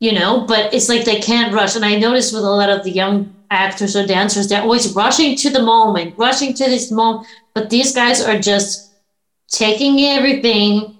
you 0.00 0.12
know 0.12 0.44
but 0.46 0.72
it's 0.72 0.88
like 0.88 1.04
they 1.04 1.20
can't 1.20 1.54
rush. 1.54 1.76
And 1.76 1.84
i 1.84 1.96
notice 1.96 2.32
with 2.32 2.44
a 2.44 2.50
lot 2.50 2.70
of 2.70 2.84
the 2.84 2.90
young 2.90 3.34
actors 3.50 3.96
or 3.96 4.06
dancers 4.06 4.48
they're 4.48 4.62
always 4.62 4.92
rushing 4.94 5.34
to 5.36 5.50
the 5.50 5.62
moment 5.62 6.14
rushing 6.18 6.52
to 6.54 6.64
this 6.64 6.90
moment. 6.90 7.26
But 7.54 7.70
these 7.70 7.94
guys 7.94 8.20
are 8.20 8.38
just 8.38 8.88
taking 9.48 9.98
everything 10.00 10.98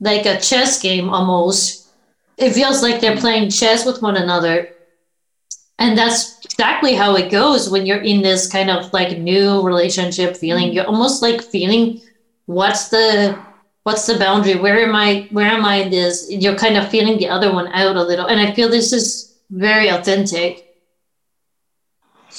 like 0.00 0.26
a 0.26 0.40
chess 0.40 0.80
game 0.80 1.08
almost. 1.10 1.88
It 2.36 2.52
feels 2.52 2.82
like 2.82 3.00
they're 3.00 3.16
playing 3.16 3.50
chess 3.50 3.84
with 3.84 4.00
one 4.00 4.16
another. 4.16 4.70
And 5.80 5.96
that's 5.96 6.44
exactly 6.44 6.94
how 6.94 7.14
it 7.16 7.30
goes 7.30 7.70
when 7.70 7.86
you're 7.86 8.02
in 8.02 8.22
this 8.22 8.50
kind 8.50 8.70
of 8.70 8.92
like 8.92 9.18
new 9.18 9.60
relationship 9.62 10.36
feeling. 10.36 10.66
Mm-hmm. 10.68 10.76
You're 10.76 10.86
almost 10.86 11.22
like 11.22 11.42
feeling 11.42 12.00
what's 12.46 12.88
the 12.88 13.38
what's 13.84 14.06
the 14.06 14.18
boundary 14.18 14.56
where 14.56 14.80
am 14.80 14.94
i 14.94 15.26
where 15.30 15.46
am 15.46 15.64
i 15.64 15.76
in 15.76 15.90
this 15.90 16.26
you're 16.30 16.54
kind 16.56 16.76
of 16.76 16.88
feeling 16.88 17.16
the 17.18 17.28
other 17.28 17.52
one 17.52 17.68
out 17.68 17.96
a 17.96 18.02
little 18.02 18.26
and 18.26 18.40
i 18.40 18.52
feel 18.54 18.68
this 18.68 18.92
is 18.92 19.38
very 19.50 19.88
authentic 19.88 20.64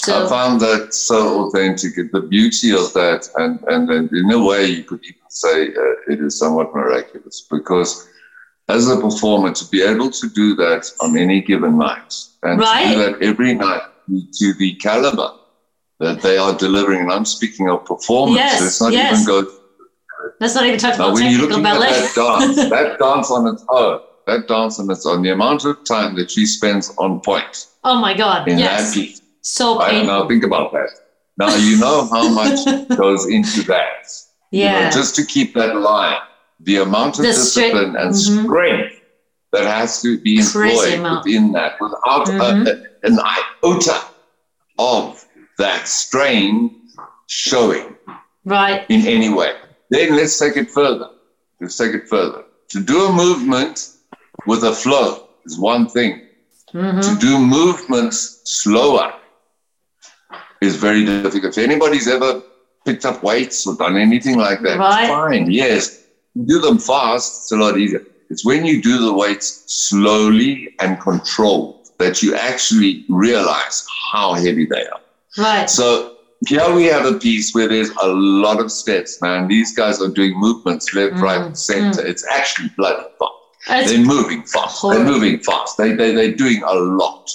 I 0.08 0.30
found 0.30 0.62
that 0.62 0.94
so 0.94 1.48
authentic. 1.48 1.96
The 2.12 2.22
beauty 2.22 2.72
of 2.72 2.94
that, 2.94 3.28
and 3.36 3.60
and, 3.68 3.90
and 3.90 4.10
in 4.14 4.32
a 4.32 4.42
way, 4.42 4.66
you 4.68 4.84
could 4.84 5.04
even 5.04 5.30
say 5.30 5.68
uh, 5.70 6.14
it 6.14 6.20
is 6.22 6.40
somewhat 6.40 6.74
miraculous 6.74 7.48
because. 7.50 8.08
As 8.70 8.88
a 8.88 8.98
performer, 9.02 9.52
to 9.52 9.66
be 9.72 9.82
able 9.82 10.12
to 10.12 10.30
do 10.30 10.54
that 10.58 10.84
on 11.02 11.18
any 11.18 11.42
given 11.42 11.76
night 11.80 12.14
and 12.44 12.60
Right. 12.60 12.84
to 12.84 12.90
do 12.94 12.98
that 13.04 13.22
every 13.24 13.56
night 13.56 13.82
to 14.40 14.54
the 14.54 14.76
caliber 14.76 15.32
that 16.00 16.22
they 16.22 16.38
are 16.38 16.54
delivering, 16.56 17.02
and 17.02 17.12
I'm 17.12 17.26
speaking 17.26 17.68
of 17.68 17.84
performance, 17.86 18.38
Yes, 18.38 18.62
let's 18.62 18.80
not 18.80 18.94
yes. 18.94 19.12
even 19.12 19.26
go 19.26 19.52
let's 20.40 20.56
not 20.56 20.66
even 20.66 20.80
talk 20.80 20.96
about 20.96 21.14
when 21.14 21.32
you're 21.32 21.48
technical 21.48 21.66
at 21.66 21.74
ballet 21.74 21.90
that 21.92 22.16
dance, 22.16 22.56
that 22.70 23.00
dance 23.00 23.32
on 23.32 23.48
its 23.48 23.64
own, 23.70 24.00
that 24.28 24.48
dance 24.48 24.80
on 24.80 24.90
its 24.92 25.06
own, 25.06 25.22
the 25.22 25.30
amount 25.32 25.66
of 25.66 25.78
time 25.88 26.16
that 26.16 26.30
she 26.32 26.46
spends 26.46 26.92
on 26.98 27.20
pointe 27.22 27.66
oh 27.84 28.00
my 28.00 28.14
god 28.16 28.48
yes 28.48 28.96
that 28.96 29.08
so 29.42 29.80
painful 29.80 30.06
Now, 30.08 30.28
think 30.28 30.44
about 30.44 30.72
that. 30.74 30.90
Now, 31.38 31.56
you 31.56 31.78
know 31.80 32.08
how 32.12 32.28
much 32.28 32.60
goes 32.98 33.26
into 33.28 33.64
that. 33.64 34.04
You 34.52 34.66
know, 34.66 34.90
just 34.92 35.16
to 35.16 35.26
keep 35.26 35.54
that 35.54 35.76
line, 35.78 36.18
the 36.60 36.78
amount 36.78 37.18
of 37.20 37.24
The 37.24 37.30
stri- 37.32 37.72
discipline 37.72 37.96
and 37.96 38.12
Mhm. 38.14 38.44
strength 38.44 38.96
that 39.54 39.64
has 39.66 40.02
to 40.02 40.20
be 40.20 40.44
Crazy 40.44 40.70
employed 40.70 40.94
amount. 41.00 41.26
within 41.26 41.52
that 41.54 41.74
without 41.80 42.28
Mhm. 42.28 42.68
a- 42.68 43.08
an 43.08 43.18
iota 43.64 43.98
of 44.78 45.24
that 45.58 45.88
strain 45.88 46.70
showing 47.28 47.96
right 48.46 48.86
in 48.90 49.08
any 49.08 49.30
way. 49.30 49.54
Then 49.90 50.16
let's 50.16 50.38
take 50.38 50.56
it 50.58 50.70
further. 50.70 51.08
Let's 51.60 51.78
take 51.78 51.94
it 51.94 52.08
further. 52.08 52.44
To 52.70 52.80
do 52.80 53.06
a 53.06 53.12
movement 53.12 53.90
with 54.46 54.64
a 54.64 54.74
flow 54.74 55.28
is 55.46 55.58
one 55.60 55.88
thing. 55.88 56.22
hmm 56.72 57.02
To 57.02 57.16
do 57.20 57.40
movements 57.40 58.42
slower 58.46 59.14
is 60.62 60.76
very 60.76 61.04
difficult. 61.06 61.58
If 61.58 61.64
anybody's 61.64 62.08
ever 62.08 62.42
picked 62.86 63.06
up 63.06 63.24
weights 63.24 63.66
or 63.68 63.76
done 63.76 63.98
anything 63.98 64.38
like 64.38 64.62
that, 64.62 64.78
Right. 64.78 65.08
fine, 65.08 65.50
yes. 65.52 66.00
Do 66.46 66.60
them 66.60 66.78
fast, 66.78 67.28
it's 67.42 67.52
a 67.52 67.58
lot 67.58 67.78
easier. 67.78 68.04
It's 68.30 68.46
when 68.46 68.66
you 68.66 68.82
do 68.82 69.00
the 69.00 69.14
weights 69.14 69.64
slowly 69.68 70.76
and 70.80 71.00
controlled 71.00 71.90
that 71.98 72.22
you 72.22 72.36
actually 72.36 73.04
realize 73.10 73.86
how 74.12 74.34
heavy 74.34 74.66
they 74.66 74.86
are. 74.94 75.02
right 75.38 75.70
So 75.70 76.16
here 76.48 76.74
we 76.74 76.86
have 76.86 77.06
a 77.06 77.14
piece 77.20 77.54
where 77.54 77.68
there's 77.68 77.90
a 78.02 78.08
lot 78.08 78.60
of 78.60 78.72
steps, 78.72 79.22
man. 79.22 79.48
These 79.48 79.76
guys 79.76 80.02
are 80.02 80.08
doing 80.08 80.38
movements 80.40 80.94
left, 80.94 81.16
Mm, 81.16 81.22
right, 81.22 81.58
center. 81.58 82.06
It's 82.06 82.26
actually 82.28 82.70
bloody 82.78 83.04
fast. 83.20 83.34
It's- 83.70 83.90
They're 83.92 84.06
moving 84.06 84.44
fast. 84.44 84.82
They're 84.82 85.04
moving 85.04 85.40
fast. 85.40 85.78
They, 85.78 85.94
they, 85.94 86.14
they're 86.16 86.36
doing 86.36 86.64
a 86.64 86.74
lot 86.74 87.30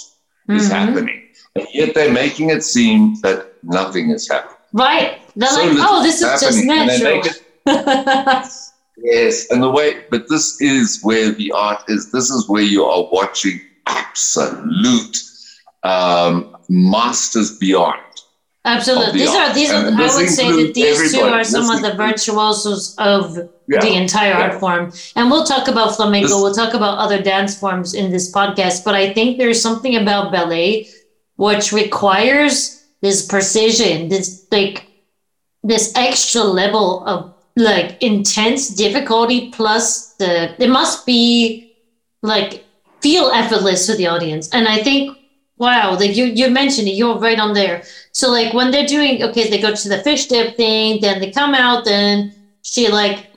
is 0.49 0.67
Mhm. 0.69 0.71
happening. 0.71 1.21
And 1.55 1.67
yet 1.73 1.93
they're 1.93 2.11
making 2.11 2.49
it 2.49 2.63
seem 2.63 3.15
that 3.21 3.53
nothing 3.63 4.09
is 4.09 4.27
happening. 4.27 4.51
right 4.73 5.21
they're 5.37 5.49
So 5.49 5.63
like 5.63 5.77
oh 5.89 6.03
this 6.03 6.21
is 6.21 6.41
just. 6.41 6.57
And 6.57 6.67
natural 6.67 7.21
it- 7.23 7.41
Yes, 8.97 9.49
and 9.51 9.61
the 9.61 9.69
way, 9.69 10.03
but 10.09 10.27
this 10.29 10.59
is 10.61 10.99
where 11.03 11.31
the 11.31 11.51
art 11.51 11.83
is. 11.89 12.11
This 12.11 12.29
is 12.29 12.47
where 12.49 12.61
you 12.63 12.85
are 12.85 13.07
watching 13.11 13.59
absolute 13.87 15.17
um, 15.83 16.55
masters 16.69 17.57
beyond. 17.57 17.99
Absolutely. 18.65 19.11
the 19.11 19.17
These 19.19 19.29
are 19.29 19.53
these 19.53 19.71
are 19.71 19.85
And 19.87 20.01
I 20.01 20.15
would 20.15 20.29
say 20.29 20.51
that 20.51 20.73
these 20.73 21.13
two 21.13 21.21
are 21.21 21.43
some 21.43 21.69
of 21.69 21.81
the 21.81 21.93
virtuosos 21.93 22.95
of 22.97 23.37
Yeah. 23.67 23.79
the 23.81 23.93
entire 23.93 24.31
Yeah. 24.31 24.41
art 24.43 24.59
form. 24.59 24.91
And 25.15 25.29
we'll 25.31 25.45
talk 25.45 25.67
about 25.67 25.95
flamenco, 25.95 26.27
This- 26.27 26.41
we'll 26.41 26.53
talk 26.53 26.73
about 26.73 26.97
other 26.97 27.21
dance 27.21 27.55
forms 27.55 27.93
in 27.93 28.11
this 28.11 28.31
podcast, 28.31 28.83
but 28.83 28.95
I 28.95 29.13
think 29.13 29.37
there's 29.37 29.61
something 29.61 29.95
about 29.95 30.31
ballet 30.31 30.87
which 31.37 31.71
requires 31.71 32.81
this 33.01 33.25
precision, 33.25 34.09
this 34.09 34.43
like 34.51 34.83
this 35.63 35.91
extra 35.95 36.43
level 36.43 37.03
of 37.05 37.33
like 37.57 37.97
intense 38.01 38.69
difficulty 38.69 39.49
plus 39.51 40.13
the 40.19 40.31
it 40.63 40.69
must 40.69 41.05
be 41.05 41.71
like 42.23 42.63
feel 43.01 43.29
effortless 43.33 43.85
to 43.87 43.95
the 43.95 44.07
audience. 44.07 44.49
And 44.51 44.67
I 44.67 44.77
think 44.83 45.15
wow, 45.57 45.95
like 45.95 46.15
you 46.15 46.25
you 46.25 46.49
mentioned 46.49 46.87
it, 46.87 46.91
you're 46.91 47.17
right 47.17 47.39
on 47.39 47.53
there. 47.53 47.83
So 48.11 48.31
like 48.31 48.53
when 48.53 48.71
they're 48.71 48.87
doing 48.87 49.23
okay, 49.23 49.49
they 49.49 49.61
go 49.61 49.73
to 49.73 49.89
the 49.89 49.99
fish 50.03 50.27
dip 50.27 50.55
thing, 50.57 51.01
then 51.01 51.19
they 51.19 51.31
come 51.31 51.53
out, 51.53 51.85
then 51.85 52.33
she 52.61 52.89
like 52.89 53.31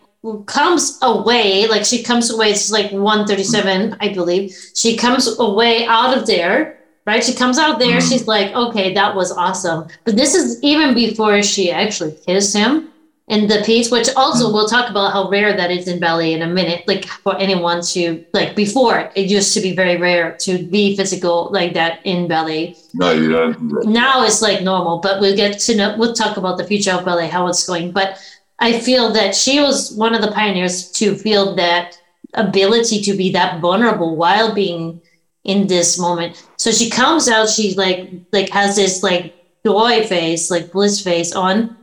comes 0.46 0.98
away, 1.02 1.68
like 1.68 1.84
she 1.84 2.02
comes 2.02 2.30
away, 2.30 2.50
it's 2.50 2.70
like 2.70 2.90
137, 2.90 3.96
I 4.00 4.12
believe. 4.12 4.54
She 4.74 4.96
comes 4.96 5.38
away 5.38 5.86
out 5.86 6.16
of 6.16 6.26
there, 6.26 6.80
right? 7.06 7.22
She 7.22 7.34
comes 7.34 7.58
out 7.58 7.78
there, 7.78 7.98
mm. 7.98 8.08
she's 8.08 8.26
like, 8.26 8.52
okay, 8.54 8.92
that 8.94 9.14
was 9.14 9.30
awesome. 9.30 9.88
But 10.04 10.16
this 10.16 10.34
is 10.34 10.62
even 10.62 10.94
before 10.94 11.42
she 11.42 11.70
actually 11.70 12.16
kissed 12.26 12.56
him 12.56 12.88
in 13.28 13.46
the 13.46 13.62
piece, 13.64 13.90
which 13.90 14.08
also 14.16 14.48
mm. 14.48 14.54
we'll 14.54 14.68
talk 14.68 14.88
about 14.90 15.12
how 15.12 15.28
rare 15.28 15.54
that 15.54 15.70
is 15.70 15.86
in 15.86 16.00
ballet 16.00 16.32
in 16.32 16.42
a 16.42 16.46
minute. 16.46 16.88
Like 16.88 17.04
for 17.04 17.36
anyone 17.38 17.82
to 17.92 18.24
like 18.32 18.56
before, 18.56 19.10
it 19.14 19.28
used 19.28 19.52
to 19.54 19.60
be 19.60 19.76
very 19.76 19.96
rare 19.96 20.36
to 20.38 20.66
be 20.66 20.96
physical 20.96 21.50
like 21.52 21.74
that 21.74 22.00
in 22.04 22.26
ballet. 22.26 22.76
No, 22.94 23.12
you 23.12 23.30
don't. 23.30 23.84
Now 23.86 24.24
it's 24.24 24.40
like 24.40 24.62
normal, 24.62 24.98
but 24.98 25.20
we'll 25.20 25.36
get 25.36 25.58
to 25.60 25.76
know. 25.76 25.96
We'll 25.98 26.14
talk 26.14 26.38
about 26.38 26.56
the 26.56 26.64
future 26.64 26.92
of 26.92 27.04
ballet, 27.04 27.28
how 27.28 27.46
it's 27.48 27.66
going. 27.66 27.92
But 27.92 28.18
I 28.60 28.80
feel 28.80 29.12
that 29.12 29.34
she 29.34 29.60
was 29.60 29.92
one 29.92 30.14
of 30.14 30.22
the 30.22 30.32
pioneers 30.32 30.90
to 30.92 31.14
feel 31.14 31.54
that 31.56 32.00
ability 32.34 33.02
to 33.02 33.16
be 33.16 33.30
that 33.32 33.60
vulnerable 33.60 34.16
while 34.16 34.54
being 34.54 35.00
in 35.44 35.66
this 35.66 35.98
moment. 35.98 36.46
So 36.56 36.70
she 36.70 36.88
comes 36.88 37.28
out, 37.28 37.50
she 37.50 37.74
like 37.74 38.10
like 38.32 38.48
has 38.50 38.76
this 38.76 39.02
like 39.02 39.34
joy 39.66 40.06
face, 40.06 40.50
like 40.50 40.72
bliss 40.72 41.02
face 41.02 41.34
on. 41.34 41.76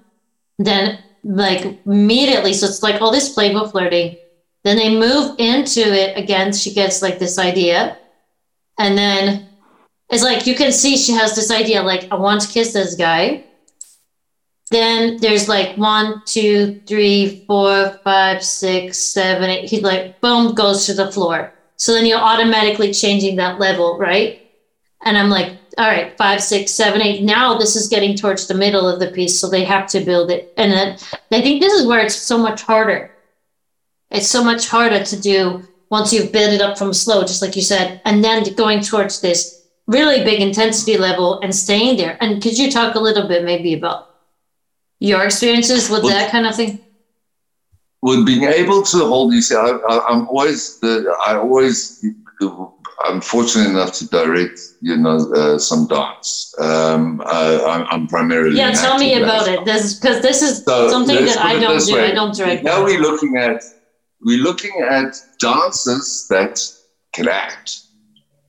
Then 0.58 1.00
like 1.26 1.80
immediately, 1.86 2.54
so 2.54 2.68
it's 2.68 2.84
like 2.84 3.02
all 3.02 3.12
this 3.12 3.34
playful 3.34 3.68
flirting. 3.68 4.16
Then 4.64 4.78
they 4.78 4.98
move 4.98 5.36
into 5.38 5.82
it 5.82 6.18
again. 6.18 6.54
She 6.54 6.74
gets 6.74 7.02
like 7.02 7.20
this 7.20 7.38
idea, 7.38 7.98
and 8.80 8.98
then 8.98 9.50
it's 10.10 10.24
like 10.24 10.48
you 10.48 10.56
can 10.56 10.72
see 10.72 10.96
she 10.96 11.12
has 11.12 11.36
this 11.36 11.52
idea 11.52 11.84
like 11.84 12.08
I 12.12 12.16
want 12.16 12.42
to 12.42 12.48
kiss 12.48 12.72
this 12.72 12.96
guy 12.96 13.44
then 14.72 15.18
there's 15.18 15.48
like 15.48 15.78
one, 15.78 16.22
two, 16.26 16.82
three, 16.88 17.46
four, 17.46 18.00
five, 18.04 18.44
six, 18.44 18.98
seven, 19.00 19.50
eight. 19.50 19.70
He 19.70 19.80
like 19.80 20.20
boom 20.22 20.56
goes 20.56 20.86
to 20.88 20.94
the 20.94 21.12
floor. 21.12 21.54
So 21.78 21.94
then 21.94 22.06
you're 22.06 22.18
automatically 22.18 22.94
changing 22.94 23.36
that 23.36 23.60
level, 23.60 23.98
right? 23.98 24.42
And 25.04 25.18
I'm 25.18 25.30
like, 25.30 25.65
all 25.78 25.88
right, 25.88 26.16
five, 26.18 26.42
six, 26.42 26.72
seven, 26.72 27.02
eight. 27.02 27.24
Now 27.24 27.58
this 27.58 27.76
is 27.76 27.88
getting 27.88 28.16
towards 28.16 28.48
the 28.48 28.54
middle 28.54 28.88
of 28.88 29.00
the 29.00 29.12
piece, 29.12 29.40
so 29.40 29.50
they 29.50 29.64
have 29.64 29.88
to 29.88 30.00
build 30.00 30.32
it. 30.32 30.54
And 30.58 30.72
then 30.72 30.98
I 31.32 31.42
think 31.42 31.62
this 31.62 31.74
is 31.74 31.86
where 31.86 32.00
it's 32.00 32.16
so 32.16 32.38
much 32.38 32.62
harder. 32.62 33.12
It's 34.12 34.28
so 34.28 34.44
much 34.44 34.68
harder 34.70 35.04
to 35.04 35.22
do 35.22 35.68
once 35.90 36.14
you've 36.14 36.32
built 36.32 36.54
it 36.54 36.62
up 36.62 36.78
from 36.78 36.94
slow, 36.94 37.22
just 37.22 37.42
like 37.42 37.56
you 37.56 37.62
said, 37.62 38.02
and 38.06 38.24
then 38.24 38.44
going 38.56 38.82
towards 38.82 39.22
this 39.22 39.66
really 39.88 40.24
big 40.24 40.42
intensity 40.42 40.98
level 40.98 41.40
and 41.42 41.54
staying 41.54 41.98
there. 41.98 42.18
And 42.22 42.42
could 42.42 42.58
you 42.58 42.72
talk 42.72 42.96
a 42.96 43.00
little 43.00 43.28
bit 43.28 43.44
maybe 43.44 43.74
about 43.74 44.16
your 45.00 45.24
experiences 45.26 45.90
with 45.90 46.04
that 46.04 46.32
kind 46.32 46.48
of 46.48 46.56
thing? 46.56 46.80
With 48.02 48.26
being 48.26 48.44
able 48.44 48.84
to 48.84 48.98
hold 49.00 49.32
these, 49.32 49.52
I, 49.52 49.70
am 50.10 50.28
always 50.28 50.80
the, 50.80 51.16
I 51.26 51.36
always, 51.36 52.06
I'm 53.04 53.22
fortunate 53.22 53.70
enough 53.70 53.94
to 53.94 54.08
direct, 54.08 54.60
you 54.82 54.98
know, 54.98 55.18
uh, 55.34 55.58
some 55.58 55.88
dance. 55.88 56.54
Um, 56.60 57.22
I, 57.26 57.88
am 57.92 58.08
primarily. 58.08 58.58
Yeah, 58.58 58.72
tell 58.72 58.98
me 58.98 59.22
about 59.22 59.48
it. 59.48 59.66
This 59.66 60.00
because 60.00 60.22
this 60.22 60.42
is 60.42 60.64
so 60.64 60.90
something 60.90 61.26
that 61.26 61.38
I 61.38 61.60
don't 61.60 61.84
do. 61.86 61.96
Way. 61.96 62.12
I 62.12 62.12
don't 62.12 62.34
direct. 62.34 62.64
Now 62.64 62.84
we're 62.84 63.02
looking 63.02 63.38
at 63.38 63.64
we're 64.22 64.42
looking 64.42 64.82
at 64.82 65.16
dancers 65.40 66.28
that 66.30 66.62
can 67.14 67.28
act. 67.28 67.82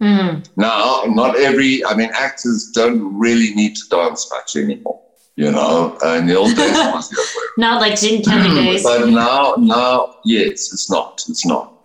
Mm. 0.00 0.46
Now, 0.56 1.04
not 1.08 1.36
every. 1.36 1.84
I 1.84 1.94
mean, 1.94 2.10
actors 2.14 2.70
don't 2.72 3.18
really 3.18 3.54
need 3.54 3.76
to 3.76 3.82
dance 3.90 4.30
much 4.30 4.56
anymore 4.56 5.00
you 5.36 5.52
know, 5.52 5.96
in 6.16 6.26
the 6.26 6.34
old 6.34 6.56
days 6.56 6.70
it 6.70 6.94
was 6.94 7.08
the 7.10 7.16
other 7.16 7.28
way. 7.38 7.46
Not 7.58 7.80
like 7.80 8.00
Gene 8.00 8.22
Kelly 8.24 8.54
days. 8.54 8.82
but 8.82 9.06
now, 9.08 9.54
now, 9.58 10.16
yes, 10.24 10.72
it's 10.72 10.90
not. 10.90 11.22
It's 11.28 11.46
not. 11.46 11.75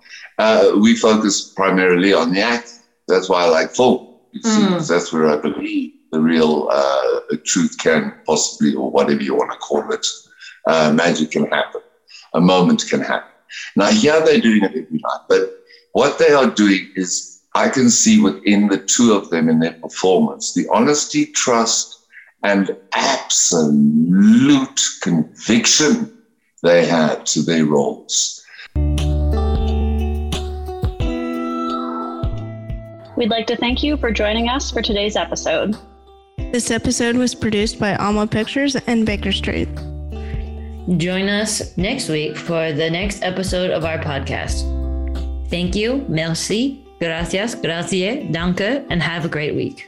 Uh, 0.42 0.72
we 0.76 0.96
focus 0.96 1.36
primarily 1.56 2.14
on 2.14 2.32
the 2.34 2.42
act. 2.42 2.70
That's 3.08 3.30
why 3.30 3.44
I 3.44 3.50
like 3.50 3.70
film. 3.76 4.00
You 4.32 4.42
see, 4.42 4.66
mm. 4.66 4.88
that's 4.88 5.14
where 5.14 5.28
I 5.30 5.38
believe 5.38 5.92
the 6.12 6.20
real 6.20 6.68
uh, 6.72 7.20
truth 7.46 7.76
can 7.78 8.12
possibly, 8.26 8.74
or 8.74 8.90
whatever 8.90 9.22
you 9.22 9.36
want 9.36 9.52
to 9.52 9.58
call 9.58 9.84
it, 9.92 10.06
uh, 10.66 10.92
magic 10.92 11.30
can 11.30 11.46
happen. 11.46 11.82
A 12.34 12.42
moment 12.42 12.84
can 12.90 13.02
happen. 13.02 13.30
Now, 13.76 13.92
here 13.92 14.20
they're 14.26 14.42
doing 14.42 14.64
it 14.64 14.72
every 14.72 15.00
night, 15.08 15.24
but 15.30 15.42
what 15.92 16.18
they 16.18 16.32
are 16.32 16.50
doing 16.50 16.90
is 16.96 17.42
I 17.54 17.70
can 17.70 17.92
see 17.92 18.20
within 18.20 18.68
the 18.68 18.80
two 18.80 19.14
of 19.14 19.30
them 19.30 19.48
in 19.48 19.60
their 19.60 19.74
performance 19.74 20.54
the 20.56 20.68
honesty, 20.72 21.28
trust, 21.28 22.08
and 22.44 22.76
absolute 22.96 24.80
conviction 25.04 26.18
they 26.64 26.88
had 26.88 27.28
to 27.28 27.44
their 27.44 27.66
roles. 27.66 28.41
We'd 33.22 33.30
like 33.30 33.46
to 33.48 33.56
thank 33.56 33.84
you 33.84 33.98
for 33.98 34.10
joining 34.12 34.50
us 34.50 34.72
for 34.72 34.82
today's 34.82 35.16
episode. 35.16 35.78
This 36.52 36.72
episode 36.72 37.16
was 37.16 37.36
produced 37.36 37.80
by 37.80 37.94
Alma 37.98 38.26
Pictures 38.26 38.76
and 38.88 39.06
Baker 39.06 39.32
Street. 39.32 39.70
Join 40.98 41.30
us 41.30 41.78
next 41.78 42.10
week 42.10 42.36
for 42.36 42.74
the 42.74 42.90
next 42.90 43.22
episode 43.22 43.70
of 43.70 43.86
our 43.86 44.00
podcast. 44.00 44.66
Thank 45.52 45.76
you, 45.76 46.04
merci, 46.10 46.84
gracias, 47.00 47.54
grazie, 47.54 48.28
danke, 48.32 48.88
and 48.90 49.04
have 49.04 49.24
a 49.24 49.30
great 49.30 49.54
week. 49.54 49.86